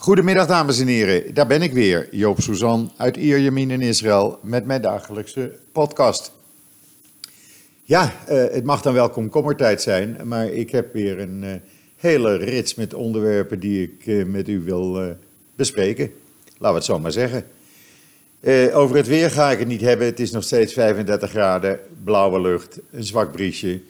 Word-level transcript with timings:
Goedemiddag 0.00 0.46
dames 0.46 0.80
en 0.80 0.86
heren, 0.86 1.34
daar 1.34 1.46
ben 1.46 1.62
ik 1.62 1.72
weer, 1.72 2.08
Joop 2.10 2.40
Suzan 2.40 2.92
uit 2.96 3.16
Ierjemien 3.16 3.70
in 3.70 3.80
Israël 3.80 4.38
met 4.42 4.64
mijn 4.66 4.82
dagelijkse 4.82 5.52
podcast. 5.72 6.32
Ja, 7.82 8.12
uh, 8.30 8.44
het 8.52 8.64
mag 8.64 8.82
dan 8.82 8.94
wel 8.94 9.10
komkommertijd 9.10 9.82
zijn, 9.82 10.20
maar 10.24 10.46
ik 10.46 10.70
heb 10.70 10.92
weer 10.92 11.18
een 11.18 11.42
uh, 11.42 11.50
hele 11.96 12.36
rits 12.36 12.74
met 12.74 12.94
onderwerpen 12.94 13.60
die 13.60 13.82
ik 13.82 14.06
uh, 14.06 14.24
met 14.24 14.48
u 14.48 14.60
wil 14.60 15.16
bespreken. 15.54 16.12
Laten 16.46 16.68
we 16.68 16.74
het 16.74 16.84
zo 16.84 16.98
maar 16.98 17.12
zeggen. 17.12 17.44
over 18.72 18.96
het 18.96 19.06
weer 19.06 19.30
ga 19.30 19.50
ik 19.50 19.58
het 19.58 19.68
niet 19.68 19.80
hebben, 19.80 20.06
het 20.06 20.20
is 20.20 20.30
nog 20.30 20.44
steeds 20.44 20.72
35 20.72 21.30
graden, 21.30 21.80
blauwe 22.04 22.40
lucht, 22.40 22.78
een 22.90 23.04
zwak 23.04 23.32
briesje. 23.32 23.80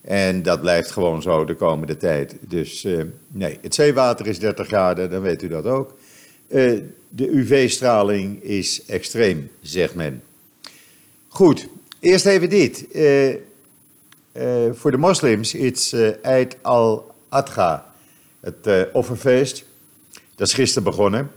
En 0.00 0.42
dat 0.42 0.60
blijft 0.60 0.90
gewoon 0.90 1.22
zo 1.22 1.44
de 1.44 1.54
komende 1.54 1.96
tijd. 1.96 2.36
Dus 2.40 2.84
uh, 2.84 3.02
nee, 3.28 3.58
het 3.60 3.74
zeewater 3.74 4.26
is 4.26 4.38
30 4.38 4.66
graden, 4.66 5.10
dan 5.10 5.20
weet 5.20 5.42
u 5.42 5.48
dat 5.48 5.64
ook. 5.64 5.96
Uh, 6.48 6.82
de 7.08 7.28
UV-straling 7.30 8.42
is 8.42 8.84
extreem, 8.84 9.50
zegt 9.60 9.94
men. 9.94 10.22
Goed, 11.28 11.68
eerst 12.00 12.26
even 12.26 12.48
dit. 12.48 12.86
Uh, 12.92 13.34
voor 14.72 14.90
de 14.90 14.96
moslims 14.96 15.54
is 15.54 15.94
Eid 16.22 16.56
al-Adha, 16.62 17.92
het 18.40 18.92
offerfeest. 18.92 19.64
Dat 20.34 20.46
is 20.46 20.54
gisteren 20.54 20.90
begonnen. 20.90 21.30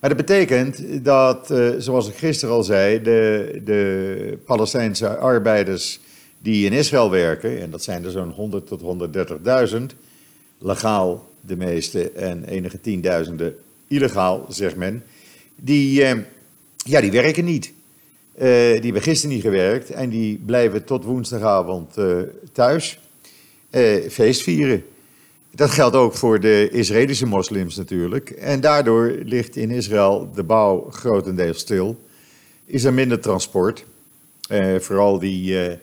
Maar 0.00 0.10
dat 0.10 0.26
betekent 0.26 1.04
dat, 1.04 1.54
zoals 1.78 2.08
ik 2.08 2.14
gisteren 2.14 2.54
al 2.54 2.62
zei, 2.62 3.02
de, 3.02 3.60
de 3.64 4.38
Palestijnse 4.44 5.16
arbeiders 5.16 6.00
die 6.38 6.66
in 6.66 6.72
Israël 6.72 7.10
werken, 7.10 7.60
en 7.60 7.70
dat 7.70 7.82
zijn 7.82 8.04
er 8.04 8.10
zo'n 8.10 8.30
100 8.30 8.66
tot 8.66 8.80
130.000, 9.72 9.76
legaal 10.58 11.28
de 11.40 11.56
meeste 11.56 12.10
en 12.10 12.44
enige 12.44 12.80
tienduizenden 12.80 13.56
illegaal, 13.88 14.46
zegt 14.48 14.76
men, 14.76 15.02
die, 15.56 16.04
eh, 16.04 16.18
ja, 16.76 17.00
die 17.00 17.10
werken 17.10 17.44
niet. 17.44 17.72
Uh, 18.36 18.44
die 18.44 18.82
hebben 18.82 19.02
gisteren 19.02 19.34
niet 19.34 19.44
gewerkt 19.44 19.90
en 19.90 20.08
die 20.08 20.38
blijven 20.46 20.84
tot 20.84 21.04
woensdagavond 21.04 21.98
uh, 21.98 22.18
thuis 22.52 22.98
uh, 23.70 24.08
feest 24.10 24.42
vieren. 24.42 24.84
Dat 25.50 25.70
geldt 25.70 25.96
ook 25.96 26.14
voor 26.14 26.40
de 26.40 26.68
Israëlische 26.70 27.26
moslims 27.26 27.76
natuurlijk. 27.76 28.30
En 28.30 28.60
daardoor 28.60 29.18
ligt 29.24 29.56
in 29.56 29.70
Israël 29.70 30.30
de 30.34 30.42
bouw 30.42 30.90
grotendeels 30.90 31.58
stil. 31.58 31.98
Is 32.64 32.84
er 32.84 32.94
minder 32.94 33.20
transport. 33.20 33.84
vooral 34.78 35.18
die 35.18 35.78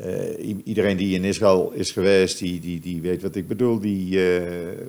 uh, 0.00 0.56
iedereen 0.64 0.96
die 0.96 1.14
in 1.14 1.24
Israël 1.24 1.72
is 1.74 1.90
geweest, 1.90 2.38
die, 2.38 2.60
die, 2.60 2.80
die 2.80 3.00
weet 3.00 3.22
wat 3.22 3.34
ik 3.34 3.48
bedoel. 3.48 3.78
Die 3.78 4.16
uh, 4.16 4.42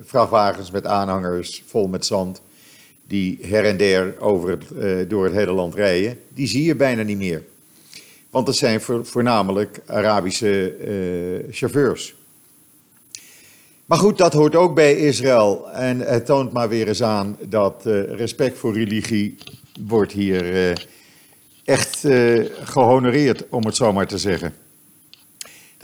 vrachtwagens 0.04 0.70
met 0.70 0.86
aanhangers 0.86 1.62
vol 1.66 1.88
met 1.88 2.06
zand, 2.06 2.42
die 3.06 3.38
her 3.42 3.64
en 3.64 3.76
der 3.76 4.20
over 4.20 4.58
uh, 4.78 5.08
door 5.08 5.24
het 5.24 5.34
hele 5.34 5.52
land 5.52 5.74
rijden, 5.74 6.18
die 6.28 6.46
zie 6.46 6.64
je 6.64 6.74
bijna 6.74 7.02
niet 7.02 7.16
meer. 7.16 7.42
Want 8.30 8.46
het 8.46 8.56
zijn 8.56 8.80
voor, 8.80 9.06
voornamelijk 9.06 9.80
Arabische 9.86 10.74
chauffeurs. 11.50 12.14
Maar 13.86 13.98
goed, 13.98 14.18
dat 14.18 14.32
hoort 14.32 14.54
ook 14.54 14.74
bij 14.74 14.96
Israël. 14.96 15.70
En 15.70 16.00
het 16.00 16.26
toont 16.26 16.52
maar 16.52 16.68
weer 16.68 16.88
eens 16.88 17.02
aan 17.02 17.36
dat 17.48 17.82
respect 18.08 18.58
voor 18.58 18.74
religie 18.74 19.36
wordt 19.86 20.12
hier 20.12 20.72
echt 21.64 22.06
gehonoreerd, 22.62 23.44
om 23.48 23.66
het 23.66 23.76
zo 23.76 23.92
maar 23.92 24.06
te 24.06 24.18
zeggen. 24.18 24.54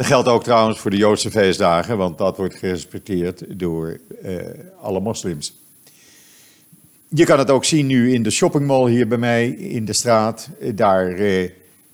Dat 0.00 0.08
geldt 0.08 0.28
ook 0.28 0.42
trouwens 0.42 0.78
voor 0.78 0.90
de 0.90 0.96
Joodse 0.96 1.30
feestdagen, 1.30 1.96
want 1.96 2.18
dat 2.18 2.36
wordt 2.36 2.54
gerespecteerd 2.54 3.44
door 3.48 3.98
uh, 4.24 4.40
alle 4.80 5.00
moslims. 5.00 5.54
Je 7.08 7.24
kan 7.24 7.38
het 7.38 7.50
ook 7.50 7.64
zien 7.64 7.86
nu 7.86 8.12
in 8.12 8.22
de 8.22 8.30
shoppingmall 8.30 8.90
hier 8.90 9.08
bij 9.08 9.18
mij 9.18 9.48
in 9.48 9.84
de 9.84 9.92
straat. 9.92 10.48
Daar 10.74 11.10
uh, 11.10 11.50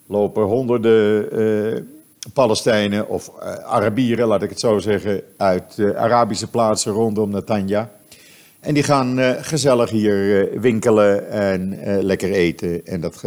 lopen 0.07 0.43
honderden 0.43 1.89
Palestijnen 2.33 3.09
of 3.09 3.31
Arabieren, 3.65 4.27
laat 4.27 4.43
ik 4.43 4.51
het 4.51 4.61
zo 4.61 4.79
zeggen, 4.79 5.23
uit 5.37 5.79
Arabische 5.97 6.51
plaatsen 6.51 6.93
rondom 6.93 7.31
Netanya. 7.31 7.91
En 8.61 8.75
die 8.75 8.83
gaan 8.83 9.19
gezellig 9.45 9.91
hier 9.91 10.51
winkelen 10.61 11.31
en 11.31 11.79
lekker 12.03 12.33
eten. 12.33 12.87
En 12.87 13.01
dat 13.01 13.25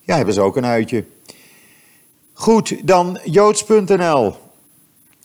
ja, 0.00 0.16
hebben 0.16 0.34
ze 0.34 0.40
ook 0.40 0.56
een 0.56 0.66
uitje. 0.66 1.04
Goed, 2.38 2.86
dan 2.86 3.18
joods.nl. 3.24 4.34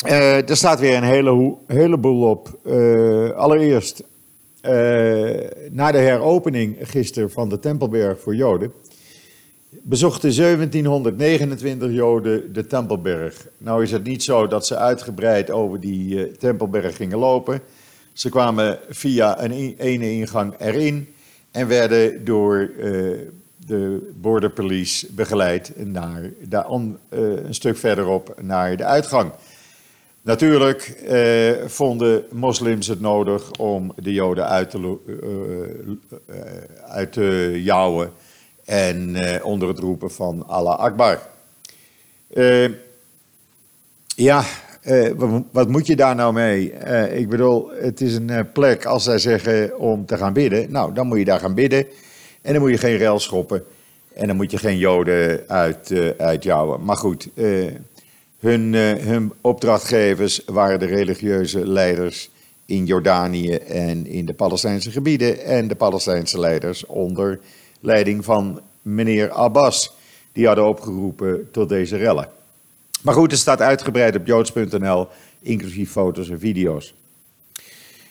Uh, 0.06 0.50
er 0.50 0.58
staat 0.58 0.80
weer 0.80 0.96
een 0.96 1.04
hele, 1.04 1.56
heleboel 1.68 2.30
op. 2.30 2.60
Uh, 2.66 3.32
allereerst, 3.32 4.04
uh, 4.66 4.72
na 5.70 5.92
de 5.92 5.98
heropening 5.98 6.78
gisteren 6.82 7.32
van 7.32 7.50
de 7.50 7.60
Tempelberg 7.60 8.20
voor 8.20 8.36
Joden, 8.36 8.74
bezochten 9.70 10.36
1729 10.36 11.92
Joden 11.92 12.54
de 12.54 12.68
Tempelberg. 12.68 13.48
Nou 13.58 13.84
is 13.84 13.92
het 13.92 14.04
niet 14.04 14.24
zo 14.24 14.48
dat 14.48 14.66
ze 14.66 14.78
uitgebreid 14.78 15.50
over 15.50 15.80
die 15.80 16.32
Tempelberg 16.32 16.96
gingen 16.96 17.18
lopen. 17.18 17.62
Ze 18.14 18.30
kwamen 18.30 18.80
via 18.90 19.44
een 19.44 19.76
ene 19.78 20.12
ingang 20.12 20.54
erin 20.60 21.08
en 21.52 21.68
werden 21.68 22.26
door 22.26 22.72
de 23.72 24.12
border 24.22 24.50
police 24.50 25.14
begeleid 25.14 25.72
naar, 25.76 26.32
on, 26.68 26.98
uh, 27.10 27.20
een 27.20 27.54
stuk 27.54 27.78
verderop 27.78 28.36
naar 28.42 28.78
de 28.78 28.86
uitgang. 28.86 29.32
Natuurlijk 30.22 31.02
uh, 31.10 31.68
vonden 31.68 32.24
moslims 32.32 32.88
het 32.88 33.00
nodig 33.00 33.52
om 33.52 33.94
de 33.96 34.14
Joden 34.14 34.48
uit 34.48 34.70
te, 34.70 34.98
uh, 35.06 36.36
uit 36.88 37.14
te 37.14 37.60
jouwen 37.64 38.12
en 38.66 39.18
onder 39.44 39.68
het 39.68 39.80
roepen 39.80 40.12
van 40.12 40.48
Allah 40.48 40.80
Akbar. 40.80 41.20
ja, 44.16 44.44
wat 45.52 45.68
moet 45.68 45.88
je 45.88 45.96
daar 45.96 46.16
nou 46.16 46.34
mee? 46.34 46.72
ik 47.14 47.30
bedoel, 47.30 47.70
het 47.70 48.02
is 48.02 48.16
een 48.16 48.52
plek 48.52 48.86
als 48.86 49.04
zij 49.04 49.18
zeggen 49.18 49.80
om 49.80 50.06
te 50.06 50.18
gaan 50.18 50.34
bidden. 50.34 50.72
Nou, 50.72 50.94
dan 50.94 51.08
moet 51.08 51.18
je 51.18 51.26
daar 51.26 51.40
gaan 51.40 51.56
bidden. 51.56 51.86
En 52.42 52.54
dan 52.54 52.62
moet 52.62 52.72
je 52.72 52.78
geen 52.78 52.98
rel 52.98 53.20
schoppen. 53.20 53.64
En 54.14 54.28
dan 54.28 54.36
moet 54.36 54.52
je 54.52 54.58
geen 54.58 54.78
Joden 54.78 55.44
uit, 55.48 55.90
uh, 55.90 56.10
uitjouwen. 56.18 56.84
Maar 56.84 56.98
goed, 56.98 57.30
uh, 57.34 57.72
hun, 58.40 58.74
uh, 58.74 58.94
hun 58.94 59.34
opdrachtgevers 59.42 60.42
waren 60.46 60.80
de 60.80 60.86
religieuze 60.86 61.68
leiders 61.68 62.30
in 62.66 62.86
Jordanië 62.86 63.54
en 63.56 64.08
in 64.08 64.26
de 64.26 64.34
Palestijnse 64.34 64.92
gebieden. 64.92 65.44
En 65.44 65.68
de 65.68 65.76
Palestijnse 65.76 66.40
leiders 66.40 66.86
onder 66.86 67.40
leiding 67.80 68.26
van 68.26 68.62
meneer 68.82 69.32
Abbas. 69.32 69.94
Die 70.32 70.48
hadden 70.48 70.68
opgeroepen 70.68 71.48
tot 71.52 71.70
deze 71.70 71.98
rellen. 71.98 72.30
Maar 73.02 73.14
goed, 73.14 73.32
het 73.32 73.40
staat 73.40 73.62
uitgebreid 73.62 74.16
op 74.16 74.28
joods.nl, 74.28 75.08
inclusief 75.40 75.92
foto's 75.92 76.30
en 76.30 76.40
video's. 76.40 76.94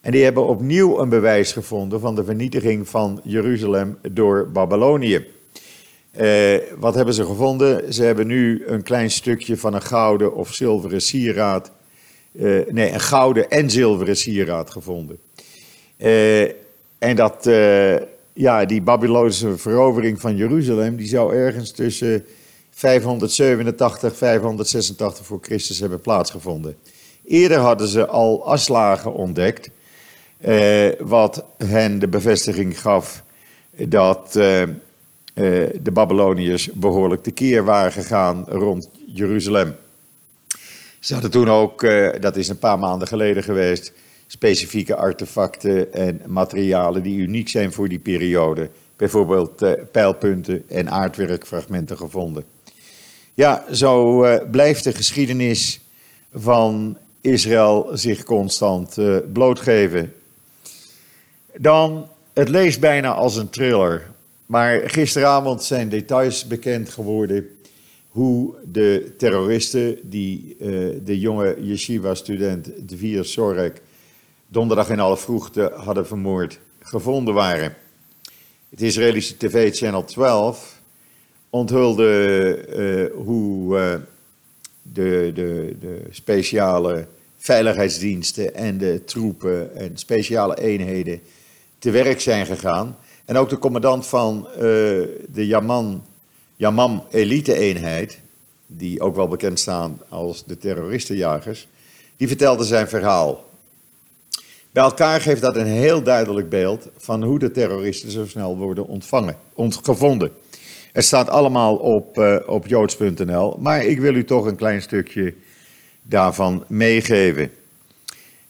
En 0.00 0.12
die 0.12 0.24
hebben 0.24 0.46
opnieuw 0.46 1.00
een 1.00 1.08
bewijs 1.08 1.52
gevonden 1.52 2.00
van 2.00 2.14
de 2.14 2.24
vernietiging 2.24 2.88
van 2.88 3.20
Jeruzalem 3.24 3.98
door 4.12 4.50
Babylonië. 4.52 5.26
Uh, 6.20 6.56
wat 6.78 6.94
hebben 6.94 7.14
ze 7.14 7.24
gevonden? 7.24 7.94
Ze 7.94 8.02
hebben 8.02 8.26
nu 8.26 8.66
een 8.66 8.82
klein 8.82 9.10
stukje 9.10 9.56
van 9.56 9.74
een 9.74 9.82
gouden 9.82 10.34
of 10.34 10.54
zilveren 10.54 11.00
sieraad 11.00 11.70
uh, 12.34 12.66
nee, 12.70 12.92
een 12.92 13.00
gouden 13.00 13.50
en 13.50 13.70
zilveren 13.70 14.16
sieraad 14.16 14.70
gevonden. 14.70 15.18
Uh, 15.98 16.42
en 16.98 17.16
dat, 17.16 17.46
uh, 17.46 17.96
ja, 18.32 18.64
die 18.64 18.82
Babylonische 18.82 19.58
verovering 19.58 20.20
van 20.20 20.36
Jeruzalem, 20.36 20.96
die 20.96 21.08
zou 21.08 21.34
ergens 21.34 21.70
tussen 21.70 22.24
587, 22.70 24.16
586 24.16 25.26
voor 25.26 25.38
Christus 25.42 25.80
hebben 25.80 26.00
plaatsgevonden. 26.00 26.76
Eerder 27.24 27.58
hadden 27.58 27.88
ze 27.88 28.06
al 28.06 28.46
afslagen 28.46 29.14
ontdekt, 29.14 29.70
wat 30.98 31.44
hen 31.56 31.98
de 31.98 32.08
bevestiging 32.08 32.80
gaf 32.80 33.22
dat 33.76 34.32
de 34.32 35.90
Babyloniërs 35.92 36.70
behoorlijk 36.72 37.22
tekeer 37.22 37.64
waren 37.64 37.92
gegaan 37.92 38.44
rond 38.48 38.90
Jeruzalem. 39.06 39.74
Ze 41.04 41.12
hadden 41.12 41.30
toen 41.30 41.50
ook, 41.50 41.82
uh, 41.82 42.10
dat 42.20 42.36
is 42.36 42.48
een 42.48 42.58
paar 42.58 42.78
maanden 42.78 43.08
geleden 43.08 43.42
geweest, 43.42 43.92
specifieke 44.26 44.96
artefacten 44.96 45.92
en 45.92 46.20
materialen 46.26 47.02
die 47.02 47.18
uniek 47.18 47.48
zijn 47.48 47.72
voor 47.72 47.88
die 47.88 47.98
periode. 47.98 48.70
Bijvoorbeeld 48.96 49.62
uh, 49.62 49.72
pijlpunten 49.92 50.68
en 50.68 50.90
aardwerkfragmenten 50.90 51.96
gevonden. 51.96 52.44
Ja, 53.34 53.64
zo 53.72 54.24
uh, 54.24 54.36
blijft 54.50 54.84
de 54.84 54.92
geschiedenis 54.92 55.80
van 56.32 56.98
Israël 57.20 57.90
zich 57.92 58.22
constant 58.22 58.98
blootgeven. 59.32 60.12
Dan, 61.56 62.08
het 62.32 62.48
leest 62.48 62.80
bijna 62.80 63.12
als 63.14 63.36
een 63.36 63.50
thriller. 63.50 64.10
Maar 64.46 64.90
gisteravond 64.90 65.62
zijn 65.62 65.88
details 65.88 66.46
bekend 66.46 66.88
geworden 66.88 67.53
hoe 68.14 68.54
de 68.72 69.14
terroristen 69.18 69.98
die 70.02 70.56
uh, 70.60 71.00
de 71.04 71.18
jonge 71.18 71.56
yeshiva-student 71.60 72.70
Dvir 72.86 73.24
Sorek 73.24 73.82
donderdag 74.46 74.90
in 74.90 75.00
alle 75.00 75.16
vroegte 75.16 75.72
hadden 75.76 76.06
vermoord, 76.06 76.60
gevonden 76.78 77.34
waren. 77.34 77.76
Het 78.68 78.82
Israëlische 78.82 79.36
tv 79.36 79.74
Channel 79.74 80.04
12 80.04 80.80
onthulde 81.50 83.12
uh, 83.16 83.24
hoe 83.24 83.78
uh, 83.78 83.94
de, 84.82 85.30
de, 85.34 85.76
de 85.80 86.02
speciale 86.10 87.06
veiligheidsdiensten 87.36 88.54
en 88.54 88.78
de 88.78 89.04
troepen 89.04 89.76
en 89.76 89.96
speciale 89.96 90.58
eenheden 90.58 91.20
te 91.78 91.90
werk 91.90 92.20
zijn 92.20 92.46
gegaan. 92.46 92.96
En 93.24 93.36
ook 93.36 93.48
de 93.48 93.58
commandant 93.58 94.06
van 94.06 94.48
de 95.32 95.46
Yaman, 95.46 96.04
Yamam 96.56 97.04
elite-eenheid, 97.10 98.20
die 98.66 99.00
ook 99.00 99.16
wel 99.16 99.28
bekend 99.28 99.58
staan 99.58 100.00
als 100.08 100.44
de 100.44 100.58
terroristenjagers, 100.58 101.68
die 102.16 102.28
vertelde 102.28 102.64
zijn 102.64 102.88
verhaal. 102.88 103.44
Bij 104.70 104.82
elkaar 104.82 105.20
geeft 105.20 105.40
dat 105.40 105.56
een 105.56 105.66
heel 105.66 106.02
duidelijk 106.02 106.48
beeld 106.48 106.88
van 106.96 107.22
hoe 107.22 107.38
de 107.38 107.50
terroristen 107.50 108.10
zo 108.10 108.26
snel 108.26 108.56
worden 108.56 108.86
ontvangen, 108.86 109.36
gevonden. 109.82 110.30
Het 110.92 111.04
staat 111.04 111.28
allemaal 111.28 111.76
op, 111.76 112.18
uh, 112.18 112.36
op 112.46 112.66
joods.nl, 112.66 113.56
maar 113.60 113.84
ik 113.84 114.00
wil 114.00 114.14
u 114.14 114.24
toch 114.24 114.46
een 114.46 114.56
klein 114.56 114.82
stukje 114.82 115.34
daarvan 116.02 116.64
meegeven. 116.66 117.50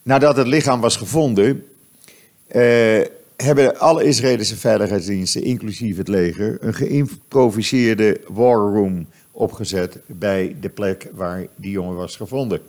Nadat 0.03 0.37
het 0.37 0.47
lichaam 0.47 0.81
was 0.81 0.97
gevonden, 0.97 1.67
uh, 2.53 3.01
hebben 3.45 3.79
alle 3.79 4.05
Israëlische 4.05 4.57
veiligheidsdiensten, 4.57 5.43
inclusief 5.43 5.97
het 5.97 6.09
leger, 6.09 6.59
een 6.61 6.75
geïmproviseerde 6.75 8.21
war 8.27 8.57
room 8.57 9.07
opgezet 9.31 9.99
bij 10.07 10.57
de 10.61 10.69
plek 10.69 11.09
waar 11.15 11.47
die 11.57 11.71
jongen 11.71 11.97
was 11.97 12.17
gevonden. 12.17 12.61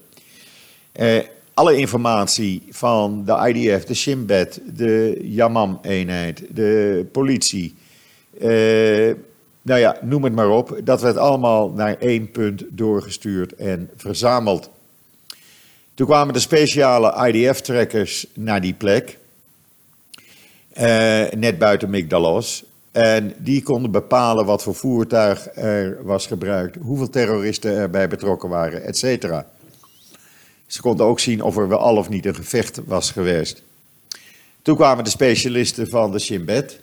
Uh, 0.99 1.17
alle 1.53 1.77
informatie 1.77 2.63
van 2.69 3.25
de 3.25 3.53
IDF, 3.53 3.83
de 3.83 3.93
Shin 3.93 4.25
Bet, 4.25 4.61
de 4.75 5.19
Yamam-eenheid, 5.21 6.43
de 6.49 7.05
politie, 7.11 7.75
uh, 8.41 9.13
nou 9.61 9.79
ja, 9.79 9.97
noem 10.01 10.23
het 10.23 10.33
maar 10.33 10.49
op, 10.49 10.79
dat 10.83 11.01
werd 11.01 11.17
allemaal 11.17 11.69
naar 11.69 11.97
één 11.97 12.31
punt 12.31 12.63
doorgestuurd 12.69 13.55
en 13.55 13.89
verzameld. 13.95 14.69
Toen 15.93 16.07
kwamen 16.07 16.33
de 16.33 16.39
speciale 16.39 17.27
IDF-trekkers 17.27 18.27
naar 18.33 18.61
die 18.61 18.73
plek, 18.73 19.17
net 21.37 21.57
buiten 21.57 21.89
Migdalos. 21.89 22.63
En 22.91 23.33
die 23.37 23.63
konden 23.63 23.91
bepalen 23.91 24.45
wat 24.45 24.63
voor 24.63 24.75
voertuig 24.75 25.47
er 25.55 26.03
was 26.03 26.27
gebruikt, 26.27 26.77
hoeveel 26.81 27.09
terroristen 27.09 27.75
erbij 27.75 28.07
betrokken 28.07 28.49
waren, 28.49 28.83
et 28.83 28.97
cetera. 28.97 29.47
Ze 30.67 30.81
konden 30.81 31.05
ook 31.05 31.19
zien 31.19 31.41
of 31.41 31.57
er 31.57 31.67
wel 31.67 31.97
of 31.97 32.09
niet 32.09 32.25
een 32.25 32.35
gevecht 32.35 32.81
was 32.85 33.11
geweest. 33.11 33.63
Toen 34.61 34.75
kwamen 34.75 35.03
de 35.03 35.09
specialisten 35.09 35.87
van 35.89 36.11
de 36.11 36.19
Shin 36.19 36.45
Bet, 36.45 36.79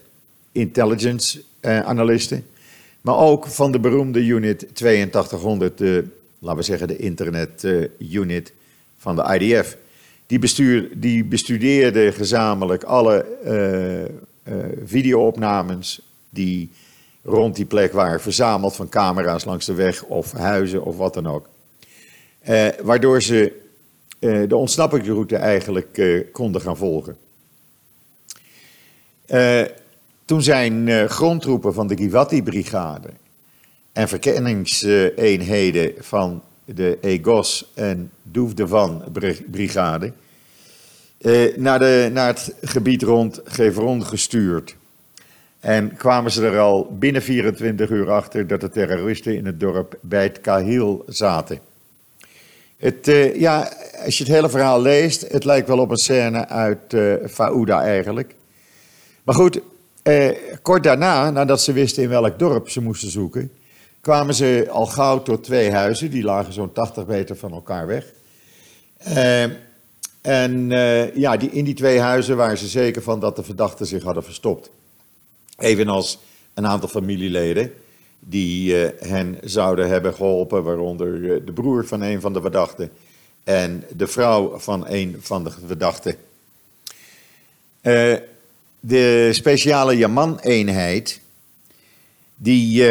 intelligence 0.53 1.43
eh, 1.61 1.81
analisten, 1.81 2.47
maar 3.01 3.17
ook 3.17 3.47
van 3.47 3.73
de 3.73 3.81
beroemde 3.81 4.25
unit 4.25 4.67
8200, 4.73 5.79
de, 5.79 6.05
laten 6.39 6.59
we 6.59 6.65
zeggen 6.65 6.89
de 6.89 6.97
internet 6.97 7.65
uh, 7.65 7.89
unit 7.99 8.53
van 8.99 9.17
de 9.17 9.39
IDF. 9.39 9.77
Die, 10.33 10.41
bestuur, 10.41 10.89
die 10.95 11.25
bestudeerde 11.25 12.13
gezamenlijk 12.13 12.83
alle 12.83 13.27
uh, 13.45 14.55
uh, 14.55 14.65
videoopnames 14.85 16.01
die 16.31 16.71
rond 17.23 17.57
die 17.57 17.65
plek 17.65 17.93
waren 17.93 18.21
verzameld 18.21 18.77
van 18.77 18.89
camera's 18.89 19.45
langs 19.45 19.67
de 19.67 19.75
weg 19.75 20.03
of 20.03 20.33
huizen 20.33 20.85
of 20.85 20.97
wat 20.97 21.15
dan 21.15 21.27
ook. 21.27 21.49
Uh, 22.49 22.69
waardoor 22.83 23.23
ze 23.23 23.61
de 24.19 24.57
ontsnappingsroute 24.57 25.37
eigenlijk 25.37 26.27
konden 26.33 26.61
gaan 26.61 26.77
volgen. 26.77 27.17
Toen 30.25 30.43
zijn 30.43 31.09
grondtroepen 31.09 31.75
van 31.75 31.87
de 31.87 31.97
Givati-brigade 31.97 33.09
en 33.93 34.09
verkenningseenheden 34.09 35.93
van 35.99 36.43
de 36.65 36.99
Egos 37.01 37.71
en 37.75 38.11
Doefdevan-brigade 38.23 40.13
naar, 41.57 41.79
de, 41.79 42.11
naar 42.13 42.27
het 42.27 42.55
gebied 42.61 43.03
rond 43.03 43.41
Gevron 43.45 44.07
gestuurd. 44.07 44.77
En 45.61 45.97
kwamen 45.97 46.31
ze 46.31 46.47
er 46.47 46.59
al 46.59 46.97
binnen 46.99 47.23
24 47.23 47.91
uur 47.91 48.11
achter 48.11 48.47
dat 48.47 48.61
de 48.61 48.69
terroristen 48.69 49.37
in 49.37 49.47
het 49.47 49.61
dorp 49.61 49.99
Beit 50.01 50.41
Kahil 50.41 51.05
zaten. 51.09 51.61
Het, 52.77 53.09
uh, 53.09 53.41
ja, 53.41 53.73
als 54.05 54.19
je 54.19 54.25
het 54.25 54.33
hele 54.33 54.49
verhaal 54.49 54.81
leest, 54.81 55.33
het 55.33 55.45
lijkt 55.45 55.69
wel 55.69 55.79
op 55.79 55.91
een 55.91 55.97
scène 55.97 56.49
uit 56.49 56.93
uh, 56.93 57.15
Fauda 57.31 57.83
eigenlijk. 57.83 58.35
Maar 59.23 59.35
goed, 59.35 59.61
uh, 60.05 60.31
kort 60.63 60.83
daarna, 60.83 61.31
nadat 61.31 61.61
ze 61.61 61.73
wisten 61.73 62.03
in 62.03 62.09
welk 62.09 62.39
dorp 62.39 62.69
ze 62.69 62.83
moesten 62.83 63.11
zoeken, 63.11 63.51
kwamen 64.03 64.35
ze 64.35 64.67
al 64.71 64.87
gauw 64.87 65.23
tot 65.23 65.45
twee 65.45 65.71
huizen, 65.71 66.11
die 66.11 66.23
lagen 66.23 66.53
zo'n 66.53 66.73
80 66.73 67.07
meter 67.07 67.37
van 67.37 67.53
elkaar 67.53 67.87
weg. 67.87 68.13
en 70.21 70.71
ja, 71.15 71.37
die, 71.37 71.51
in 71.51 71.65
die 71.65 71.75
twee 71.75 72.01
huizen 72.01 72.37
waren 72.37 72.59
ze 72.59 72.69
zeker 72.69 73.03
van 73.03 73.21
dat 73.21 73.37
de 73.37 73.43
verdachten 73.43 73.87
zich 73.87 74.03
hadden 74.03 74.25
verstopt. 74.25 74.71
Evenals 75.59 76.19
een 76.55 76.67
aantal 76.67 76.89
familieleden 76.89 77.73
die 78.19 78.75
uh, 78.75 78.89
hen 78.99 79.39
zouden 79.45 79.89
hebben 79.89 80.15
geholpen, 80.15 80.63
waaronder 80.63 81.09
uh, 81.09 81.47
de 81.47 81.53
broer 81.53 81.87
van 81.87 82.01
een 82.01 82.21
van 82.21 82.33
de 82.33 82.41
verdachten 82.41 82.91
en 83.45 83.85
de 83.97 84.07
vrouw 84.07 84.59
van 84.59 84.87
een 84.89 85.17
van 85.21 85.45
de 85.45 85.51
verdachten. 85.67 86.17
De 88.81 89.29
speciale 89.33 89.97
Yaman-eenheid, 89.97 91.21
die, 92.35 92.85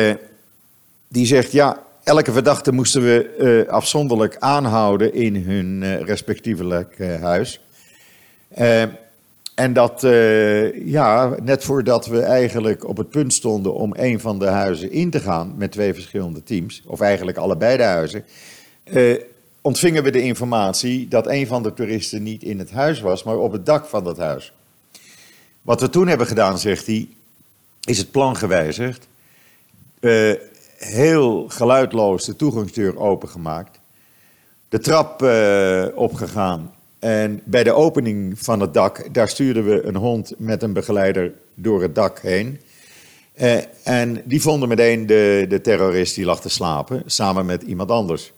die 1.12 1.26
zegt, 1.26 1.52
ja, 1.52 1.84
elke 2.04 2.32
verdachte 2.32 2.72
moesten 2.72 3.02
we 3.02 3.66
afzonderlijk 3.70 4.36
aanhouden 4.40 5.14
in 5.14 5.36
hun 5.36 6.04
respectievelijk 6.04 6.98
huis. 7.22 7.60
En 9.56 9.74
dat, 9.74 10.04
uh, 10.04 10.88
ja, 10.88 11.36
net 11.44 11.64
voordat 11.64 12.06
we 12.06 12.22
eigenlijk 12.22 12.88
op 12.88 12.98
het 12.98 13.10
punt 13.10 13.34
stonden 13.34 13.74
om 13.74 13.94
een 13.96 14.20
van 14.20 14.40
de 14.40 14.46
huizen 14.46 14.92
in 14.92 15.10
te 15.10 15.20
gaan 15.20 15.54
met 15.58 15.72
twee 15.72 15.94
verschillende 15.94 16.44
teams, 16.44 16.82
of 16.86 17.00
eigenlijk 17.00 17.38
allebei 17.38 17.78
de 17.78 17.84
huizen, 17.84 18.24
uh, 18.86 19.20
ontvingen 19.62 20.04
we 20.04 20.12
de 20.12 20.22
informatie 20.22 21.08
dat 21.08 21.28
een 21.28 21.48
van 21.48 21.64
de 21.64 21.74
toeristen 21.74 22.24
niet 22.24 22.44
in 22.44 22.60
het 22.60 22.72
huis 22.72 23.00
was, 23.00 23.24
maar 23.24 23.38
op 23.38 23.52
het 23.52 23.66
dak 23.66 23.86
van 23.86 24.04
dat 24.04 24.18
huis. 24.18 24.54
Wat 25.62 25.82
we 25.82 25.90
toen 25.90 26.08
hebben 26.08 26.28
gedaan, 26.28 26.60
zegt 26.60 26.86
hij, 26.86 27.08
is 27.84 27.98
het 27.98 28.12
plan 28.12 28.36
gewijzigd. 28.36 29.08
Uh, 30.82 30.88
heel 30.88 31.50
geluidloos 31.50 32.26
de 32.26 32.36
toegangsdeur 32.36 33.00
opengemaakt. 33.00 33.80
De 34.70 34.80
trap 34.80 35.22
opgegaan 35.96 36.74
en 37.00 37.42
bij 37.44 37.64
de 37.64 37.74
opening 37.74 38.40
van 38.40 38.60
het 38.60 38.74
dak, 38.74 39.14
daar 39.14 39.30
stuurden 39.30 39.66
we 39.66 39.84
een 39.84 39.96
hond 39.96 40.34
met 40.38 40.64
een 40.64 40.74
begeleider 40.74 41.34
door 41.56 41.82
het 41.82 41.96
dak 41.96 42.20
heen. 42.20 42.60
Eh, 43.34 43.58
en 43.84 44.22
die 44.26 44.42
vonden 44.42 44.70
meteen 44.70 45.06
de, 45.06 45.46
de 45.50 45.62
terrorist 45.62 46.16
die 46.16 46.26
lag 46.26 46.42
te 46.42 46.50
slapen, 46.50 47.04
samen 47.06 47.46
met 47.46 47.62
iemand 47.62 47.92
anders. 47.92 48.32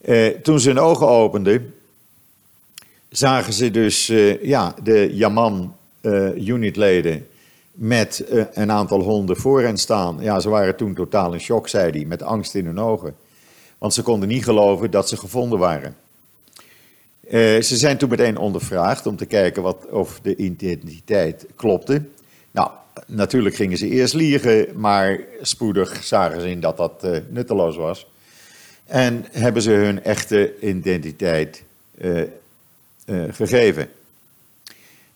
Eh, 0.00 0.26
toen 0.26 0.60
ze 0.60 0.68
hun 0.68 0.78
ogen 0.78 1.08
openden, 1.08 1.74
zagen 3.08 3.52
ze 3.52 3.70
dus 3.70 4.10
uh, 4.10 4.42
ja, 4.42 4.74
de 4.82 5.10
Yaman-unitleden 5.12 7.14
uh, 7.14 7.20
met 7.78 8.24
uh, 8.30 8.44
een 8.52 8.70
aantal 8.70 9.00
honden 9.00 9.36
voor 9.36 9.62
hen 9.62 9.76
staan. 9.76 10.18
Ja, 10.20 10.40
ze 10.40 10.48
waren 10.48 10.76
toen 10.76 10.94
totaal 10.94 11.32
in 11.32 11.40
shock, 11.40 11.68
zei 11.68 11.90
hij, 11.90 12.04
met 12.04 12.22
angst 12.22 12.54
in 12.54 12.66
hun 12.66 12.80
ogen. 12.80 13.16
Want 13.78 13.94
ze 13.94 14.02
konden 14.02 14.28
niet 14.28 14.44
geloven 14.44 14.90
dat 14.90 15.08
ze 15.08 15.16
gevonden 15.16 15.58
waren. 15.58 15.96
Uh, 17.30 17.32
ze 17.62 17.76
zijn 17.76 17.96
toen 17.96 18.08
meteen 18.08 18.36
ondervraagd 18.36 19.06
om 19.06 19.16
te 19.16 19.26
kijken 19.26 19.62
wat, 19.62 19.86
of 19.90 20.20
de 20.22 20.36
identiteit 20.36 21.46
klopte. 21.56 22.02
Nou, 22.50 22.70
natuurlijk 23.06 23.54
gingen 23.54 23.78
ze 23.78 23.88
eerst 23.88 24.14
liegen, 24.14 24.66
maar 24.74 25.20
spoedig 25.42 26.04
zagen 26.04 26.40
ze 26.40 26.50
in 26.50 26.60
dat 26.60 26.76
dat 26.76 27.04
uh, 27.04 27.16
nutteloos 27.28 27.76
was. 27.76 28.06
En 28.84 29.24
hebben 29.30 29.62
ze 29.62 29.70
hun 29.70 30.02
echte 30.04 30.60
identiteit 30.60 31.62
gegeven. 33.30 33.88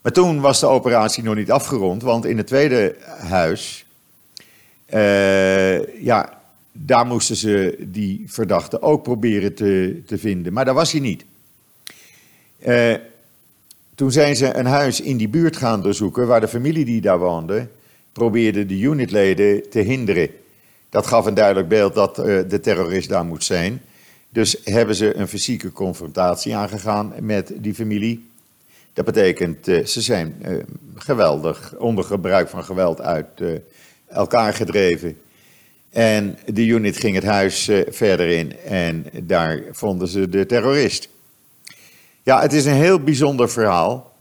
Maar 0.03 0.13
toen 0.13 0.41
was 0.41 0.61
de 0.61 0.67
operatie 0.67 1.23
nog 1.23 1.35
niet 1.35 1.51
afgerond, 1.51 2.03
want 2.03 2.25
in 2.25 2.37
het 2.37 2.47
tweede 2.47 2.97
huis, 3.19 3.85
ja, 6.01 6.41
daar 6.73 7.07
moesten 7.07 7.37
ze 7.37 7.77
die 7.81 8.25
verdachte 8.27 8.83
ook 8.83 9.03
proberen 9.03 9.55
te, 9.55 10.03
te 10.07 10.19
vinden. 10.19 10.53
Maar 10.53 10.65
daar 10.65 10.75
was 10.75 10.93
hij 10.93 11.01
niet. 11.01 11.25
Uh, 12.67 12.95
toen 13.95 14.13
zijn 14.13 14.37
ze 14.37 14.55
een 14.55 14.67
huis 14.67 15.01
in 15.01 15.17
die 15.17 15.29
buurt 15.29 15.57
gaan 15.57 15.83
doorzoeken 15.83 16.27
waar 16.27 16.41
de 16.41 16.49
familie 16.49 16.85
die 16.85 17.01
daar 17.01 17.19
woonde 17.19 17.69
probeerde 18.13 18.67
de 18.67 18.79
unitleden 18.79 19.71
te 19.71 19.79
hinderen. 19.79 20.29
Dat 20.91 21.07
gaf 21.07 21.27
een 21.27 21.35
duidelijk 21.35 21.69
beeld 21.69 21.95
dat 21.95 22.19
uh, 22.19 22.25
de 22.49 22.61
terrorist 22.61 23.09
daar 23.09 23.25
moet 23.25 23.45
zijn. 23.45 23.81
Dus 24.29 24.57
hebben 24.65 24.95
ze 24.95 25.17
een 25.17 25.29
fysieke 25.29 25.73
confrontatie 25.73 26.57
aangegaan 26.57 27.13
met 27.21 27.53
die 27.57 27.75
familie. 27.75 28.31
Dat 28.93 29.05
betekent, 29.05 29.69
uh, 29.69 29.85
ze 29.85 30.01
zijn 30.01 30.43
uh, 30.47 30.63
geweldig 30.95 31.75
onder 31.79 32.05
gebruik 32.05 32.49
van 32.49 32.65
geweld 32.65 33.01
uit 33.01 33.27
elkaar 34.09 34.55
gedreven. 34.55 35.21
En 35.91 36.39
de 36.47 36.67
unit 36.67 36.97
ging 36.97 37.15
het 37.15 37.25
huis 37.25 37.71
verder 37.89 38.29
in 38.29 38.59
en 38.59 39.07
daar 39.23 39.63
vonden 39.71 40.09
ze 40.09 40.29
de 40.29 40.47
terrorist. 40.47 41.09
Ja, 42.23 42.41
het 42.41 42.53
is 42.53 42.65
een 42.65 42.73
heel 42.73 43.01
bijzonder 43.01 43.51
verhaal. 43.51 44.13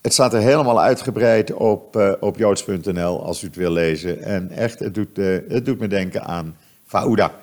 Het 0.00 0.12
staat 0.12 0.34
er 0.34 0.40
helemaal 0.40 0.80
uitgebreid 0.80 1.52
op, 1.52 1.96
uh, 1.96 2.12
op 2.20 2.36
joods.nl 2.36 3.24
als 3.24 3.42
u 3.42 3.46
het 3.46 3.56
wil 3.56 3.70
lezen. 3.70 4.22
En 4.22 4.50
echt, 4.50 4.78
het 4.78 4.94
doet, 4.94 5.16
het 5.48 5.64
doet 5.64 5.78
me 5.78 5.86
denken 5.86 6.24
aan 6.24 6.56
Fauda. 6.86 7.40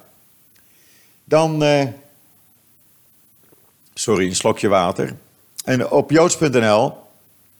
Dan, 1.24 1.64
sorry, 3.94 4.28
een 4.28 4.36
slokje 4.36 4.68
water. 4.68 5.16
En 5.70 5.90
op 5.90 6.12
joods.nl 6.12 6.94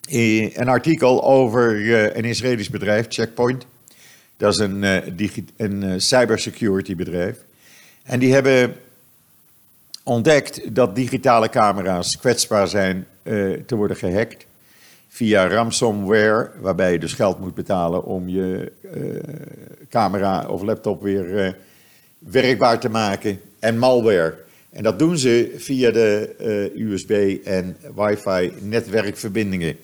een 0.08 0.68
artikel 0.68 1.24
over 1.24 1.92
een 2.18 2.26
Israëlisch 2.26 2.70
bedrijf, 2.70 3.06
Checkpoint. 3.10 3.66
Dat 4.38 4.54
is 4.54 4.58
een, 4.58 4.84
een 5.58 6.02
cybersecurity 6.02 6.96
bedrijf. 6.96 7.38
En 8.04 8.20
die 8.20 8.34
hebben 8.34 8.76
ontdekt 10.04 10.76
dat 10.76 10.96
digitale 10.96 11.50
camera's 11.50 12.18
kwetsbaar 12.18 12.68
zijn 12.68 13.08
te 13.66 13.76
worden 13.76 13.98
gehackt 13.98 14.46
via 15.08 15.48
ransomware, 15.48 16.52
waarbij 16.60 16.92
je 16.92 17.00
dus 17.00 17.14
geld 17.14 17.40
moet 17.40 17.56
betalen 17.56 18.04
om 18.04 18.30
je 18.30 18.72
camera 19.90 20.48
of 20.48 20.62
laptop 20.62 21.02
weer 21.02 21.58
werkbaar 22.20 22.80
te 22.80 22.90
maken, 22.90 23.42
en 23.60 23.78
malware. 23.78 24.48
En 24.70 24.84
dat 24.84 25.00
doen 25.00 25.18
ze 25.18 25.54
via 25.58 25.92
de 25.92 26.72
USB- 26.76 27.38
en 27.44 27.78
wifi 27.96 28.54
netwerkverbindingen. 28.62 29.78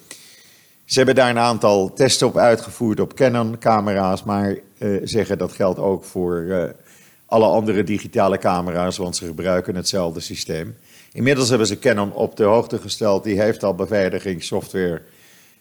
Ze 0.86 0.98
hebben 0.98 1.16
daar 1.16 1.30
een 1.30 1.38
aantal 1.38 1.94
testen 1.94 2.28
op 2.28 2.38
uitgevoerd 2.38 3.00
op 3.00 3.14
Canon-camera's, 3.14 4.24
maar 4.24 4.58
zeggen 5.04 5.38
dat 5.38 5.52
geldt 5.52 5.80
ook 5.80 6.04
voor 6.04 6.74
alle 7.26 7.46
andere 7.46 7.84
digitale 7.84 8.38
camera's, 8.38 8.98
want 8.98 9.16
ze 9.16 9.26
gebruiken 9.26 9.76
hetzelfde 9.76 10.20
systeem. 10.20 10.76
Inmiddels 11.14 11.50
hebben 11.50 11.68
ze 11.68 11.80
Canon 11.80 12.14
op 12.14 12.36
de 12.36 12.44
hoogte 12.44 12.78
gesteld, 12.78 13.24
die 13.24 13.42
heeft 13.42 13.64
al 13.64 13.76
beveiligingssoftware 13.76 15.02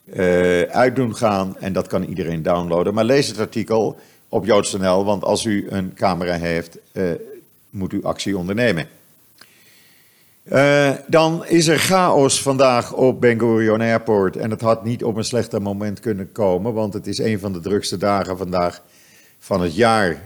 uh, 0.05 0.61
uit 0.61 0.95
doen 0.95 1.15
gaan 1.15 1.57
en 1.59 1.73
dat 1.73 1.87
kan 1.87 2.03
iedereen 2.03 2.43
downloaden. 2.43 2.93
Maar 2.93 3.05
lees 3.05 3.27
het 3.27 3.39
artikel 3.39 3.97
op 4.29 4.45
joods.nl, 4.45 5.05
want 5.05 5.23
als 5.23 5.45
u 5.45 5.65
een 5.69 5.93
camera 5.93 6.33
heeft, 6.33 6.77
moet 7.69 7.93
u 7.93 8.03
actie 8.03 8.37
ondernemen. 8.37 8.87
Uh, 10.51 10.91
dan 11.07 11.45
is 11.45 11.67
er 11.67 11.79
chaos 11.79 12.41
vandaag 12.41 12.93
op 12.93 13.21
Ben 13.21 13.39
Gurion 13.39 13.81
Airport. 13.81 14.37
En 14.37 14.49
het 14.49 14.61
had 14.61 14.83
niet 14.83 15.03
op 15.03 15.15
een 15.15 15.23
slechter 15.23 15.61
moment 15.61 15.99
kunnen 15.99 16.31
komen, 16.31 16.73
want 16.73 16.93
het 16.93 17.07
is 17.07 17.17
een 17.17 17.39
van 17.39 17.53
de 17.53 17.59
drukste 17.59 17.97
dagen 17.97 18.37
vandaag 18.37 18.81
van 19.39 19.61
het 19.61 19.75
jaar 19.75 20.21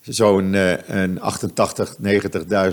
zo'n 0.00 0.52
uh, 0.52 1.20
88, 1.20 1.96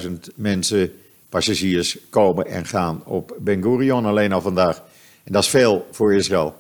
90.000 0.04 0.12
mensen, 0.36 0.92
passagiers, 1.30 1.98
komen 2.10 2.46
en 2.46 2.66
gaan 2.66 3.02
op 3.06 3.36
Ben 3.40 3.64
Gurion 3.64 4.06
alleen 4.06 4.32
al 4.32 4.42
vandaag. 4.42 4.84
En 5.24 5.34
dat 5.34 5.44
is 5.44 5.50
veel 5.50 5.88
voor 5.92 6.14
Israël. 6.14 6.56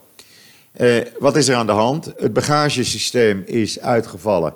Uh, 0.77 1.01
wat 1.19 1.35
is 1.35 1.47
er 1.47 1.55
aan 1.55 1.65
de 1.65 1.71
hand? 1.71 2.13
Het 2.17 2.33
bagagesysteem 2.33 3.43
is 3.45 3.79
uitgevallen. 3.79 4.53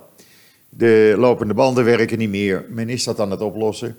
De 0.69 1.15
lopende 1.17 1.53
banden 1.53 1.83
werken 1.83 2.17
niet 2.17 2.29
meer. 2.29 2.65
Men 2.69 2.89
is 2.89 3.03
dat 3.03 3.19
aan 3.19 3.31
het 3.31 3.41
oplossen. 3.41 3.97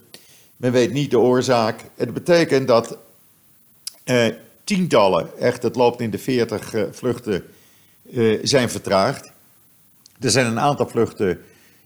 Men 0.56 0.72
weet 0.72 0.92
niet 0.92 1.10
de 1.10 1.18
oorzaak. 1.18 1.80
Het 1.94 2.14
betekent 2.14 2.68
dat 2.68 2.98
uh, 4.04 4.26
tientallen, 4.64 5.38
echt 5.38 5.62
het 5.62 5.76
loopt 5.76 6.00
in 6.00 6.10
de 6.10 6.18
40 6.18 6.75
uh, 6.75 6.82
vluchten, 6.90 7.44
zijn 8.42 8.70
vertraagd. 8.70 9.30
Er 10.20 10.30
zijn 10.30 10.46
een 10.46 10.60
aantal 10.60 10.88
vluchten 10.88 11.40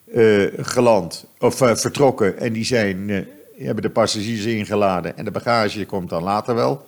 uh, 0.05 0.47
geland 0.57 1.25
of 1.39 1.61
uh, 1.61 1.75
vertrokken 1.75 2.39
en 2.39 2.53
die 2.53 2.65
zijn, 2.65 3.27
hebben 3.59 3.83
de 3.83 3.91
passagiers 3.91 4.45
ingeladen 4.45 5.17
en 5.17 5.25
de 5.25 5.31
bagage 5.31 5.87
komt 5.87 6.09
dan 6.09 6.23
later 6.23 6.55
wel. 6.55 6.87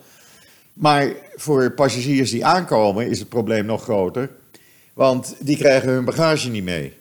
Maar 0.73 1.13
voor 1.35 1.71
passagiers 1.71 2.31
die 2.31 2.45
aankomen 2.45 3.07
is 3.07 3.19
het 3.19 3.29
probleem 3.29 3.65
nog 3.65 3.83
groter, 3.83 4.29
want 4.93 5.35
die 5.39 5.57
krijgen 5.57 5.89
hun 5.89 6.05
bagage 6.05 6.49
niet 6.49 6.63
mee. 6.63 6.93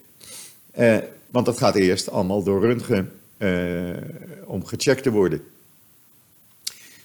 want 1.30 1.46
dat 1.46 1.58
gaat 1.58 1.74
eerst 1.74 2.10
allemaal 2.10 2.42
door 2.42 2.60
röntgen 2.60 3.12
om 4.44 4.66
gecheckt 4.66 5.02
te 5.02 5.10
worden. 5.10 5.42